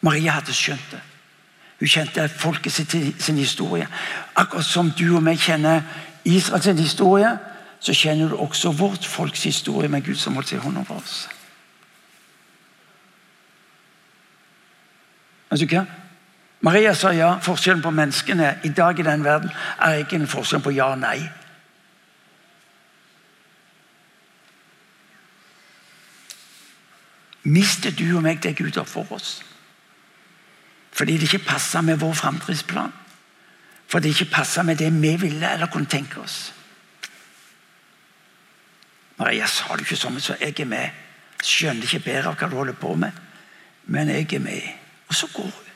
Maria 0.00 0.30
hadde 0.30 0.52
skjønt 0.52 0.90
det. 0.90 1.00
Hun 1.80 1.88
kjente 1.88 2.28
folket 2.28 2.72
sin, 2.72 3.14
sin 3.18 3.36
historie. 3.36 3.86
Akkurat 4.36 4.64
som 4.64 4.90
du 4.90 5.16
og 5.16 5.22
meg 5.22 5.38
kjenner 5.38 5.82
Israels 6.24 6.80
historie, 6.80 7.38
så 7.80 7.92
kjenner 7.92 8.28
du 8.28 8.36
også 8.36 8.72
vårt 8.72 9.06
folks 9.06 9.44
historie 9.44 9.88
med 9.88 10.04
Gud 10.04 10.16
som 10.16 10.34
holdt 10.34 10.48
seg 10.48 10.58
i 10.58 10.62
hånd 10.62 10.76
over 10.76 10.98
oss. 11.00 11.28
Vet 15.50 15.60
du 15.60 15.66
hva? 15.76 15.86
Maria 16.60 16.94
sa 16.94 17.12
ja. 17.12 17.38
Forskjellen 17.42 17.82
på 17.82 17.90
menneskene 17.90 18.58
i 18.64 18.68
dag 18.68 18.98
i 18.98 19.06
den 19.06 19.24
verden 19.24 19.50
er 19.80 20.02
ikke 20.02 20.18
en 20.20 20.28
forskjell 20.28 20.62
på 20.64 20.74
ja 20.76 20.90
og 20.92 21.00
nei. 21.00 21.18
Mister 27.48 27.94
du 27.96 28.04
og 28.16 28.22
meg 28.22 28.42
det 28.44 28.58
Gud 28.58 28.76
har 28.76 28.84
for 28.84 29.08
oss? 29.16 29.40
Fordi 30.92 31.16
det 31.16 31.32
ikke 31.32 31.46
passer 31.46 31.80
med 31.80 31.96
vår 32.02 32.12
framdriftsplan. 32.14 32.92
Fordi 33.88 34.08
det 34.08 34.20
ikke 34.20 34.34
passer 34.34 34.62
med 34.62 34.76
det 34.76 34.90
vi 34.92 35.16
ville 35.16 35.52
eller 35.52 35.66
kunne 35.66 35.88
tenke 35.88 36.20
oss. 36.20 36.52
Maria 39.18 39.46
sa 39.46 39.76
det 39.76 39.86
ikke 39.86 39.96
sånn, 39.96 40.20
så 40.20 40.36
jeg 40.40 40.60
er 40.60 40.68
med. 40.68 41.00
Skjønner 41.40 41.88
ikke 41.88 42.04
bedre 42.04 42.30
av 42.30 42.36
hva 42.36 42.48
du 42.48 42.56
holder 42.56 42.76
på 42.76 42.94
med, 43.00 43.16
men 43.88 44.12
jeg 44.12 44.28
er 44.36 44.44
med. 44.44 44.68
Og 45.08 45.16
så 45.16 45.28
går 45.32 45.48
hun. 45.48 45.69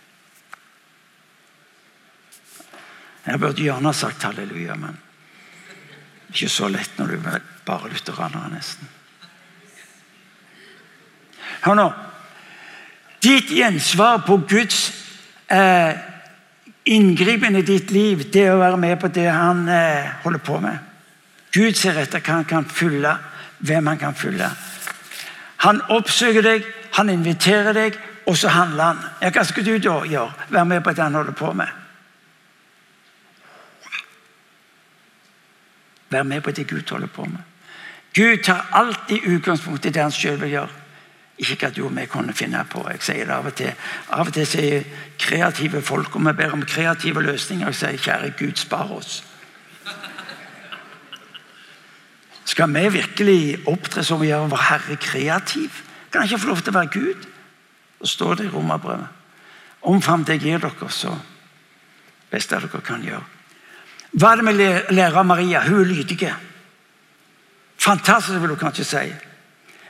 Jeg 3.24 3.40
burde 3.40 3.62
gjerne 3.64 3.94
sagt 3.96 4.22
halleluja, 4.26 4.76
men 4.76 4.98
ikke 6.34 6.50
så 6.50 6.68
lett 6.68 6.98
når 6.98 7.14
du 7.14 7.28
er 7.30 7.44
bare 7.64 7.88
lutheraner, 7.92 8.50
nesten. 8.52 8.88
Hør 11.64 11.78
nå. 11.78 11.86
Ditt 13.24 13.52
gjensvar 13.54 14.24
på 14.26 14.36
Guds 14.48 14.80
eh, 15.48 15.94
inngripen 16.84 17.56
i 17.56 17.62
ditt 17.64 17.92
liv, 17.94 18.26
det 18.32 18.42
er 18.44 18.52
å 18.52 18.60
være 18.60 18.80
med 18.82 18.98
på 19.00 19.08
det 19.14 19.30
han 19.30 19.64
eh, 19.72 20.10
holder 20.24 20.42
på 20.44 20.58
med. 20.60 20.82
Gud 21.54 21.78
ser 21.78 21.96
etter 22.02 22.20
hva 22.20 22.40
han 22.40 22.48
kan 22.50 22.68
fylle, 22.68 23.14
hvem 23.64 23.88
han 23.92 24.00
kan 24.00 24.18
fylle. 24.18 24.50
Han 25.64 25.80
oppsøker 25.94 26.44
deg, 26.44 26.66
han 26.98 27.08
inviterer 27.14 27.72
deg, 27.72 27.96
og 28.28 28.36
så 28.36 28.52
handler 28.52 28.90
han. 28.90 29.00
Ja, 29.22 29.30
hva 29.32 29.46
skal 29.48 29.64
du 29.64 29.78
da 29.78 29.96
gjøre? 30.08 30.48
Være 30.50 30.68
med 30.68 30.84
på 30.84 30.92
det 30.92 31.04
han 31.06 31.16
holder 31.16 31.38
på 31.38 31.54
med? 31.56 31.83
Være 36.14 36.24
med 36.24 36.40
på 36.40 36.54
det 36.54 36.68
Gud 36.70 36.90
holder 36.90 37.10
på 37.10 37.24
med. 37.24 37.42
Gud 38.14 38.44
tar 38.44 38.68
alltid 38.72 39.26
utgangspunkt 39.26 39.86
i 39.86 39.90
det 39.90 40.02
han 40.02 40.12
sjøl 40.14 40.38
vil 40.40 40.52
gjøre. 40.54 40.80
Ikke 41.38 41.66
at 41.66 41.76
du 41.76 41.82
og 41.88 41.96
vi 41.96 42.06
kunne 42.06 42.32
finne 42.32 42.60
på. 42.70 42.84
Jeg 42.92 43.02
sier 43.02 43.26
det 43.26 43.34
Av 43.34 43.46
og 43.50 43.54
til 43.58 43.72
Av 44.14 44.28
og 44.28 44.34
til 44.34 44.46
sier 44.46 44.84
kreative 45.18 45.82
folk, 45.82 46.14
og 46.14 46.26
vi 46.28 46.32
ber 46.38 46.54
om 46.54 46.62
kreative 46.62 47.22
løsninger, 47.22 47.66
Jeg 47.66 47.74
sier 47.74 47.98
kjære 47.98 48.30
Gud, 48.38 48.54
spar 48.56 48.92
oss. 48.94 49.24
Skal 52.44 52.74
vi 52.74 52.88
virkelig 52.88 53.66
opptre 53.66 54.04
som 54.04 54.20
vi 54.20 54.30
gjør 54.30 54.46
vår 54.52 54.66
Herre 54.68 54.96
kreativ? 54.96 55.82
Kan 56.12 56.20
han 56.20 56.30
ikke 56.30 56.38
få 56.38 56.48
lov 56.48 56.62
til 56.62 56.70
å 56.70 56.78
være 56.78 56.92
Gud? 56.92 57.28
Så 58.00 58.06
står 58.14 58.34
det 58.34 58.44
i 58.44 58.54
romerbrevet. 58.54 59.08
Omfavn 59.82 60.24
det 60.24 60.38
jeg 60.38 60.42
gir 60.42 60.58
dere, 60.62 60.90
så 60.90 61.18
beste 62.30 62.60
dere 62.60 62.80
kan 62.84 63.02
gjøre. 63.02 63.33
Hva 64.14 64.32
er 64.32 64.40
det 64.40 64.46
vi 64.46 64.66
lærer 64.94 65.16
av 65.18 65.26
Maria? 65.26 65.62
Hun 65.66 65.80
er 65.80 65.90
lydig. 65.90 66.32
Fantastisk, 67.76 68.40
vil 68.40 68.54
du 68.54 68.58
kanskje 68.58 68.84
si. 68.86 69.06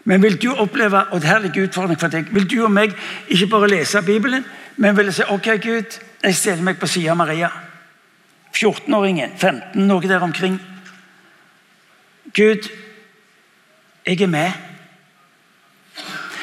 Men 0.05 0.23
vil 0.23 0.37
du 0.41 0.51
oppleve 0.53 1.07
og 1.13 1.21
det 1.21 1.29
her 1.29 1.39
ligger 1.39 1.69
utfordring 1.69 2.01
for 2.01 2.13
deg, 2.13 2.29
vil 2.33 2.49
du 2.51 2.59
og 2.65 2.73
meg 2.73 2.93
ikke 3.29 3.49
bare 3.53 3.69
lese 3.69 4.03
Bibelen, 4.05 4.45
men 4.77 4.97
vil 4.97 5.13
si 5.13 5.25
ok, 5.29 5.49
Gud, 5.63 5.99
jeg 6.23 6.37
stiller 6.37 6.65
meg 6.65 6.81
på 6.81 6.89
siden 6.89 7.15
av 7.15 7.21
Maria. 7.21 7.51
14-åringen, 8.55 9.37
15, 9.39 9.87
noe 9.87 10.09
der 10.09 10.23
omkring. 10.23 10.59
Gud, 12.35 12.69
jeg 14.07 14.21
er 14.21 14.27
med. 14.27 14.53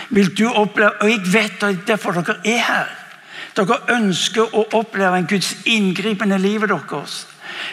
Vil 0.09 0.37
du 0.37 0.47
oppleve, 0.49 1.01
og 1.01 1.09
jeg 1.09 1.21
vet 1.33 1.63
at 1.63 1.87
derfor 1.87 2.17
dere 2.17 2.37
er 2.45 2.63
her. 2.65 2.89
Dere 3.55 3.79
ønsker 3.95 4.55
å 4.55 4.65
oppleve 4.79 5.17
en 5.17 5.29
Guds 5.29 5.53
inngripen 5.65 6.33
i 6.33 6.39
livet 6.41 6.71
deres. 6.71 7.25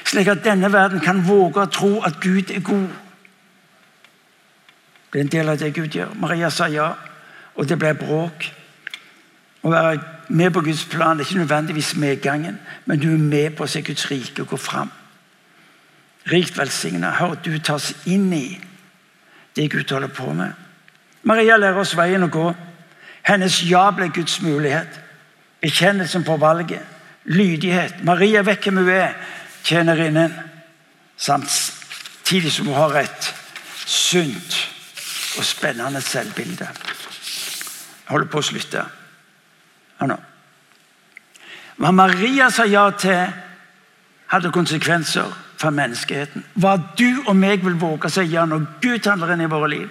Slik 0.05 0.29
at 0.29 0.45
denne 0.45 0.73
verden 0.73 1.01
kan 1.01 1.25
våge 1.29 1.63
å 1.63 1.73
tro 1.73 1.93
at 2.07 2.21
Gud 2.21 2.51
er 2.51 2.61
god. 2.65 2.89
Det 5.13 5.21
er 5.21 5.25
en 5.25 5.33
del 5.33 5.49
av 5.49 5.59
det 5.59 5.75
Gud 5.75 5.95
gjør. 5.97 6.15
Maria 6.21 6.51
sa 6.51 6.69
ja, 6.69 6.93
og 7.55 7.69
det 7.69 7.79
ble 7.81 7.95
bråk. 7.97 8.49
Å 9.63 9.73
være 9.73 9.99
med 10.29 10.53
på 10.55 10.63
Guds 10.63 10.85
plan 10.91 11.17
det 11.17 11.25
er 11.25 11.31
ikke 11.31 11.43
nødvendigvis 11.43 11.97
medgangen, 11.97 12.59
men 12.87 13.01
du 13.01 13.09
er 13.13 13.19
med 13.19 13.57
på 13.57 13.65
å 13.65 13.71
se 13.71 13.83
Guds 13.83 14.11
rike 14.11 14.45
gå 14.45 14.57
fram. 14.61 14.91
Rikt 16.29 16.59
velsigna. 16.59 17.15
Hør, 17.17 17.39
du 17.45 17.57
tas 17.59 17.95
inn 18.07 18.33
i 18.37 18.59
det 19.57 19.71
Gud 19.73 19.91
holder 19.91 20.13
på 20.13 20.33
med. 20.33 20.53
Maria 21.23 21.57
lærer 21.57 21.81
oss 21.81 21.97
veien 21.97 22.23
å 22.23 22.31
gå. 22.33 22.53
Hennes 23.27 23.63
ja 23.67 23.89
ble 23.93 24.11
Guds 24.15 24.39
mulighet. 24.45 25.01
Bekjennelsen 25.61 26.25
på 26.25 26.37
valget. 26.37 26.85
Lydighet. 27.25 28.05
Maria 28.05 28.45
vet 28.47 28.63
hvem 28.65 28.79
hun 28.81 28.93
er, 28.93 29.17
tjenerinnen. 29.65 30.35
Samtidig 31.17 32.53
som 32.53 32.67
hun 32.67 32.75
har 32.75 33.01
et 33.03 33.35
sunt 33.87 34.59
og 35.39 35.45
spennende 35.45 36.01
selvbilde. 36.01 36.69
Jeg 36.69 38.13
holder 38.13 38.31
på 38.31 38.41
å 38.41 38.49
slutte. 38.49 38.85
Hør 39.99 40.13
nå. 40.13 40.17
Hva 41.79 41.93
Maria 41.95 42.49
sa 42.51 42.67
ja 42.67 42.89
til, 42.99 43.29
hadde 44.29 44.51
konsekvenser 44.53 45.31
for 45.59 45.75
menneskeheten. 45.75 46.45
Hva 46.59 46.77
du 46.99 47.23
og 47.27 47.37
meg 47.37 47.65
vil 47.65 47.79
våge 47.79 48.09
å 48.09 48.13
si 48.13 48.27
ja 48.33 48.45
når 48.47 48.67
Gud 48.83 49.07
handler 49.07 49.35
inn 49.35 49.47
i 49.47 49.51
våre 49.51 49.71
liv, 49.73 49.89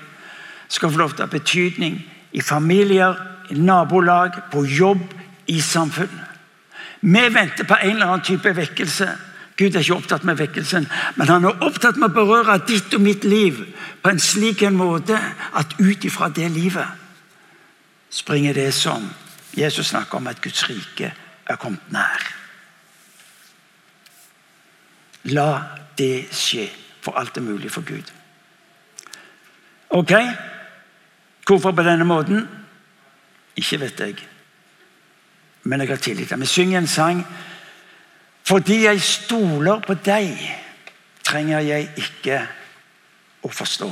skal 0.68 0.92
få 0.92 1.00
lov 1.00 1.16
til 1.16 1.24
å 1.24 1.28
ha 1.28 1.32
betydning 1.32 2.00
i 2.36 2.44
familier, 2.44 3.16
i 3.50 3.56
nabolag, 3.56 4.36
på 4.52 4.66
jobb, 4.68 5.04
i 5.48 5.62
samfunnet. 5.64 6.26
Vi 7.02 7.24
venter 7.32 7.64
på 7.64 7.78
en 7.78 7.96
eller 7.96 8.10
annen 8.10 8.26
type 8.26 8.52
vekkelse. 8.56 9.08
Gud 9.58 9.76
er 9.76 9.82
ikke 9.82 9.96
opptatt 9.98 10.26
med 10.28 10.38
vekkelsen, 10.38 10.86
men 11.16 11.30
han 11.30 11.46
er 11.50 11.64
opptatt 11.66 11.98
med 11.98 12.12
å 12.12 12.16
berøre 12.16 12.60
ditt 12.70 12.94
og 12.94 13.02
mitt 13.02 13.26
liv 13.26 13.64
på 14.04 14.12
en 14.12 14.22
slik 14.22 14.62
en 14.68 14.78
måte 14.78 15.18
at 15.18 15.74
ut 15.82 16.06
ifra 16.06 16.30
det 16.30 16.52
livet 16.54 17.06
springer 18.14 18.54
det 18.54 18.70
som 18.74 19.10
Jesus 19.58 19.90
snakker 19.90 20.20
om 20.20 20.30
at 20.30 20.42
Guds 20.42 20.62
rike 20.70 21.10
er 21.48 21.60
kommet 21.60 21.92
nær. 21.92 22.28
La 25.34 25.50
det 25.98 26.30
skje, 26.32 26.68
for 27.02 27.18
alt 27.20 27.38
er 27.38 27.44
mulig 27.44 27.72
for 27.74 27.82
Gud. 27.82 28.14
Ok, 29.90 30.14
hvorfor 31.48 31.72
på 31.72 31.84
denne 31.84 32.06
måten? 32.06 32.46
Ikke 33.58 33.80
vet 33.82 34.00
jeg. 34.00 34.16
Men 35.64 35.82
jeg 35.82 35.90
har 35.90 35.98
tillit. 36.04 36.40
Vi 36.40 36.46
synger 36.46 36.78
en 36.78 36.88
sang. 36.88 37.26
Fordi 38.48 38.84
jeg 38.84 39.02
stoler 39.02 39.80
på 39.80 39.94
deg, 39.94 40.38
trenger 41.24 41.60
jeg 41.60 41.90
ikke 42.00 42.38
å 43.44 43.50
forstå. 43.52 43.90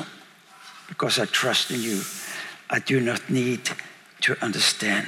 Because 0.87 1.19
I 1.19 1.25
trust 1.25 1.71
in 1.71 1.81
you. 1.83 1.99
I 2.69 2.79
do 2.79 2.99
not 2.99 3.29
need 3.29 3.71
to 4.21 4.35
understand. 4.41 5.07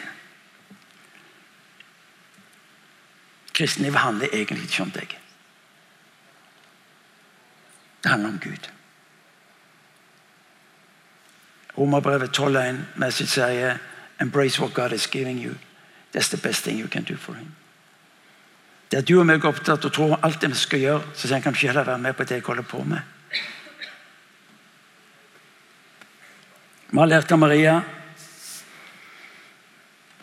Kristenlivet 3.54 4.00
handler 4.00 4.28
egentlig 4.34 4.64
ikke 4.64 4.84
om 4.84 4.92
deg. 4.92 5.16
Det 8.04 8.12
handler 8.12 8.30
om 8.30 8.40
Gud. 8.40 8.70
Romerbrevet 11.78 12.40
12,1 12.40 12.78
message 12.96 13.30
sier 13.30 13.78
Embrace 14.22 14.62
what 14.62 14.74
God 14.74 14.92
is 14.92 15.08
giving 15.08 15.40
you. 15.40 15.56
That's 16.14 16.30
the 16.30 16.48
best 16.48 16.64
thing 16.64 16.80
you 16.80 16.88
can 16.88 17.04
do 17.04 17.16
for 17.16 17.34
him. 17.34 17.56
At 18.96 19.08
du 19.08 19.18
og 19.20 19.26
meg 19.28 19.44
er 19.44 19.50
opptatt 19.50 19.84
og 19.84 19.94
tror 19.94 20.16
alt 20.24 20.40
det 20.42 20.54
vi 20.54 20.60
skal 20.60 20.80
gjøre, 20.80 21.12
så 21.14 21.28
sier 21.28 21.44
han 21.44 21.56
ikke 21.56 21.68
heller 21.68 21.88
være 21.88 22.04
med 22.06 22.16
på 22.16 22.24
det 22.24 22.40
jeg 22.40 22.46
holder 22.48 22.68
på 22.68 22.84
med. 22.88 23.02
Vi 26.88 27.00
har 27.02 27.10
lært 27.12 27.32
av 27.36 27.42
Maria 27.42 27.74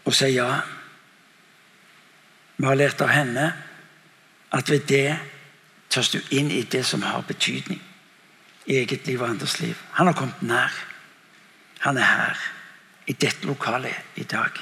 å 0.04 0.12
si 0.16 0.30
ja. 0.32 0.48
Vi 2.56 2.64
har 2.64 2.80
lært 2.80 3.04
av 3.04 3.12
henne 3.12 3.50
at 4.54 4.72
ved 4.72 4.88
det 4.88 5.18
tørs 5.92 6.14
du 6.14 6.20
inn 6.32 6.48
i 6.50 6.64
det 6.64 6.84
som 6.88 7.04
har 7.04 7.26
betydning 7.28 7.82
i 8.64 8.80
eget 8.80 9.06
liv 9.06 9.20
og 9.20 9.28
andres 9.28 9.58
liv. 9.60 9.76
Han 9.98 10.08
har 10.08 10.16
kommet 10.16 10.42
nær. 10.42 10.72
Han 11.84 12.00
er 12.00 12.08
her, 12.08 12.38
i 13.06 13.12
dette 13.12 13.44
lokalet 13.44 14.16
i 14.16 14.24
dag. 14.24 14.56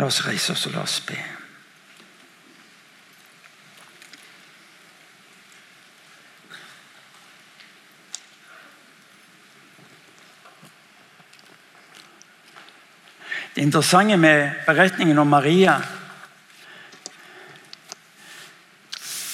La 0.00 0.08
oss 0.08 0.24
reise 0.24 0.54
oss 0.54 0.64
og 0.70 0.78
la 0.78 0.86
oss 0.86 1.02
be. 1.04 1.18
Det 13.54 13.62
interessante 13.62 14.16
med 14.16 14.50
beretningen 14.66 15.18
om 15.18 15.28
Maria 15.28 15.76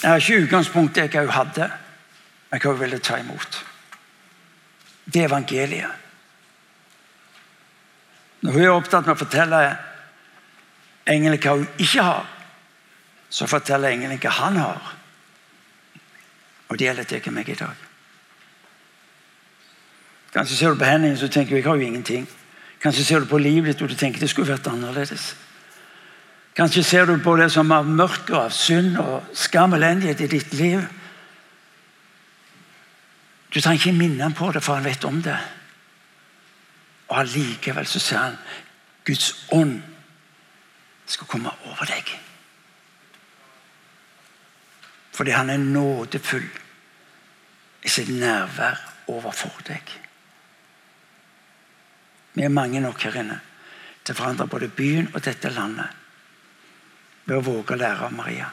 er 0.04 0.20
ikke 0.20 0.42
utgangspunktet 0.44 1.14
jeg 1.14 1.24
også 1.24 1.36
hadde, 1.38 1.68
men 2.50 2.60
hva 2.60 2.72
hun 2.72 2.80
ville 2.80 2.98
ta 3.00 3.16
imot. 3.20 3.60
Det 5.04 5.22
er 5.22 5.28
evangeliet. 5.28 5.96
Når 8.40 8.52
hun 8.52 8.62
er 8.62 8.72
opptatt 8.72 9.06
med 9.06 9.16
å 9.16 9.20
fortelle 9.20 9.60
engelen 11.08 11.40
hva 11.40 11.56
hun 11.56 11.68
ikke 11.80 12.04
har, 12.04 12.28
så 13.30 13.48
forteller 13.48 13.94
engelen 13.94 14.20
hva 14.20 14.32
han 14.36 14.58
har. 14.60 14.90
Og 16.68 16.78
det 16.78 16.90
gjelder 16.90 17.08
til 17.08 17.32
meg 17.32 17.48
i 17.48 17.56
dag. 17.58 17.86
Kanskje 20.34 20.56
ser 20.56 20.74
du 20.74 20.78
på 20.78 20.86
hendene 20.86 21.16
og 21.16 21.32
tenker 21.32 21.56
jeg 21.56 21.66
har 21.66 21.80
jo 21.80 21.88
ingenting. 21.88 22.28
Kanskje 22.80 23.04
ser 23.04 23.20
du 23.20 23.28
på 23.28 23.38
livet 23.38 23.74
ditt 23.74 23.82
og 23.84 23.92
du 23.92 23.96
tenker 23.98 24.22
det 24.22 24.30
skulle 24.32 24.54
vært 24.54 24.70
annerledes. 24.70 25.34
Kanskje 26.56 26.84
ser 26.84 27.06
du 27.06 27.18
på 27.22 27.36
det 27.36 27.50
som 27.52 27.70
av 27.72 27.86
mørke, 27.86 28.34
av 28.36 28.50
synd 28.52 28.96
og 29.00 29.28
skam 29.36 29.76
og 29.76 29.80
elendighet 29.80 30.24
i 30.24 30.30
ditt 30.32 30.54
liv. 30.56 30.82
Du 33.50 33.60
trenger 33.60 33.80
ikke 33.80 33.98
minne 33.98 34.22
ham 34.22 34.34
på 34.36 34.50
det, 34.52 34.62
for 34.62 34.78
han 34.78 34.84
vet 34.84 35.04
om 35.04 35.22
det. 35.22 35.36
Og 37.10 37.20
Allikevel 37.20 37.86
så 37.86 38.02
sier 38.02 38.20
han 38.22 38.36
Guds 39.06 39.30
ånd 39.52 39.80
skal 41.10 41.26
komme 41.26 41.52
over 41.66 41.88
deg. 41.90 42.12
Fordi 45.16 45.34
han 45.34 45.50
er 45.50 45.58
nådefull 45.60 46.46
i 47.82 47.90
sitt 47.90 48.12
nærvær 48.14 48.78
overfor 49.10 49.64
deg. 49.66 49.96
Vi 52.34 52.42
er 52.42 52.52
mange 52.52 52.80
nok 52.80 53.02
her 53.02 53.16
inne 53.22 53.40
til 54.04 54.14
å 54.14 54.18
forandre 54.18 54.48
både 54.50 54.70
byen 54.72 55.10
og 55.14 55.24
dette 55.24 55.50
landet 55.52 55.96
ved 57.26 57.36
å 57.36 57.44
våge 57.44 57.74
å 57.74 57.80
lære 57.80 58.06
av 58.06 58.14
Maria. 58.14 58.48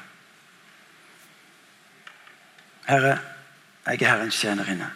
Herre, 2.88 3.18
jeg 3.88 4.02
er 4.02 4.12
Herrens 4.12 4.40
tjenerinne. 4.40 4.90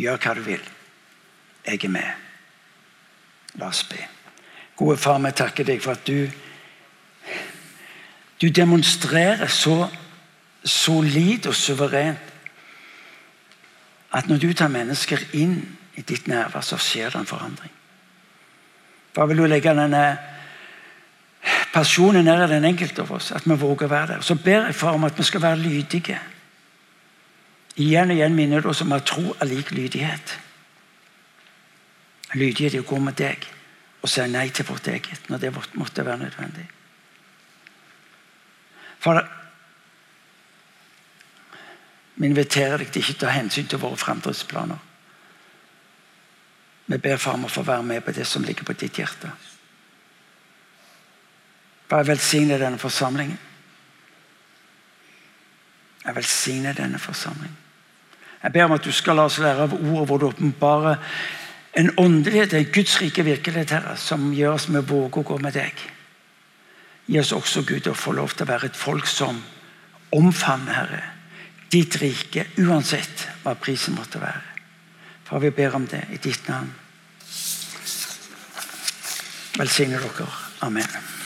Gjør 0.00 0.20
hva 0.22 0.34
du 0.34 0.44
vil. 0.46 0.62
Jeg 1.66 1.84
er 1.84 1.92
med. 1.92 2.10
La 3.60 3.68
oss 3.68 3.82
be. 3.88 4.00
Gode 4.78 4.96
far, 4.96 5.18
vi 5.20 5.32
takker 5.36 5.66
deg 5.66 5.82
for 5.84 5.98
at 5.98 6.06
du 6.06 6.30
du 8.40 8.48
demonstrerer 8.48 9.50
så 9.52 9.90
solid 10.64 11.46
og 11.46 11.54
suverent 11.54 12.30
at 14.16 14.28
når 14.28 14.40
du 14.40 14.52
tar 14.56 14.72
mennesker 14.72 15.20
inn 15.36 15.58
i 15.94 16.02
ditt 16.02 16.26
nærvær, 16.26 16.64
så 16.64 16.78
skjer 16.80 17.12
det 17.12 17.20
en 17.20 17.28
forandring. 17.28 17.74
Bare 19.14 19.28
vil 19.28 19.42
du 19.42 19.46
legge 19.50 19.74
denne 19.74 20.04
pasjonen 21.72 22.24
ned 22.26 22.44
i 22.44 22.52
den 22.54 22.68
enkelte 22.68 23.02
av 23.02 23.14
oss, 23.16 23.30
at 23.32 23.46
vi 23.46 23.56
våger 23.58 23.86
å 23.86 23.90
være 23.90 24.12
der. 24.14 24.26
Så 24.26 24.36
ber 24.38 24.68
jeg 24.68 24.76
for 24.78 24.98
om 24.98 25.06
at 25.08 25.18
vi 25.18 25.26
skal 25.26 25.42
være 25.42 25.62
lydige. 25.62 26.18
Igjen 27.80 28.10
og 28.10 28.18
igjen 28.18 28.36
minner 28.36 28.62
det 28.62 28.70
oss 28.70 28.82
om 28.84 28.92
at 28.92 29.06
tro 29.08 29.34
er 29.38 29.48
lik 29.48 29.72
lydighet. 29.74 30.36
Lydighet 32.34 32.76
er 32.76 32.84
å 32.84 32.90
gå 32.90 33.00
med 33.02 33.18
deg 33.18 33.46
og 34.00 34.08
si 34.08 34.24
nei 34.30 34.48
til 34.54 34.66
vårt 34.68 34.88
eget 34.88 35.28
når 35.28 35.42
det 35.42 35.50
måtte 35.76 36.04
være 36.06 36.24
nødvendig. 36.24 36.66
For 39.00 39.20
Vi 42.20 42.28
inviterer 42.28 42.82
deg 42.82 42.90
til 42.92 43.00
ikke 43.00 43.14
å 43.16 43.20
ta 43.22 43.32
hensyn 43.32 43.68
til 43.70 43.80
våre 43.80 43.96
framdriftsplaner. 43.96 44.76
Vi 46.90 46.98
ber 46.98 47.20
far 47.22 47.36
om 47.38 47.46
å 47.46 47.52
få 47.52 47.62
være 47.62 47.86
med 47.86 48.02
på 48.02 48.12
det 48.16 48.24
som 48.26 48.42
ligger 48.42 48.66
på 48.66 48.74
ditt 48.74 48.96
hjerte. 48.98 49.30
Bare 51.90 52.06
velsigne 52.08 52.58
denne 52.58 52.80
forsamlingen. 52.82 53.38
Jeg 56.02 56.16
velsigner 56.16 56.74
denne 56.74 56.98
forsamlingen. 56.98 57.54
Jeg 58.42 58.52
ber 58.52 58.66
om 58.66 58.74
at 58.74 58.82
du 58.82 58.90
skal 58.92 59.20
la 59.20 59.28
oss 59.28 59.38
lære 59.38 59.68
av 59.68 59.76
ordet 59.76 60.08
hvor 60.08 60.18
du 60.18 60.26
åpenbarer 60.30 60.98
en 61.78 61.92
åndelighet, 62.00 62.56
en 62.58 62.72
Guds 62.74 62.96
rike 62.98 63.22
virkelighet, 63.22 63.76
Herre, 63.76 63.94
som 64.00 64.32
gjør 64.34 64.56
oss 64.56 64.68
med 64.74 64.88
våge 64.90 65.22
å 65.22 65.28
gå 65.30 65.38
med 65.38 65.54
deg. 65.54 65.86
Gi 67.06 67.20
oss 67.22 67.34
også, 67.36 67.62
Gud, 67.68 67.86
å 67.86 67.94
få 67.94 68.16
lov 68.18 68.34
til 68.34 68.48
å 68.48 68.50
være 68.50 68.72
et 68.72 68.78
folk 68.78 69.06
som 69.06 69.38
omfavner, 70.16 70.74
Herre, 70.74 71.02
ditt 71.70 72.00
rike, 72.02 72.48
uansett 72.58 73.28
hva 73.44 73.54
prisen 73.54 73.94
måtte 73.94 74.18
være. 74.18 74.42
For 75.28 75.38
vi 75.38 75.54
ber 75.54 75.78
om 75.78 75.86
det 75.86 76.08
i 76.10 76.18
ditt 76.18 76.48
navn. 76.50 76.72
Velsigne 79.60 79.98
dere. 79.98 80.26
Amen. 80.58 81.19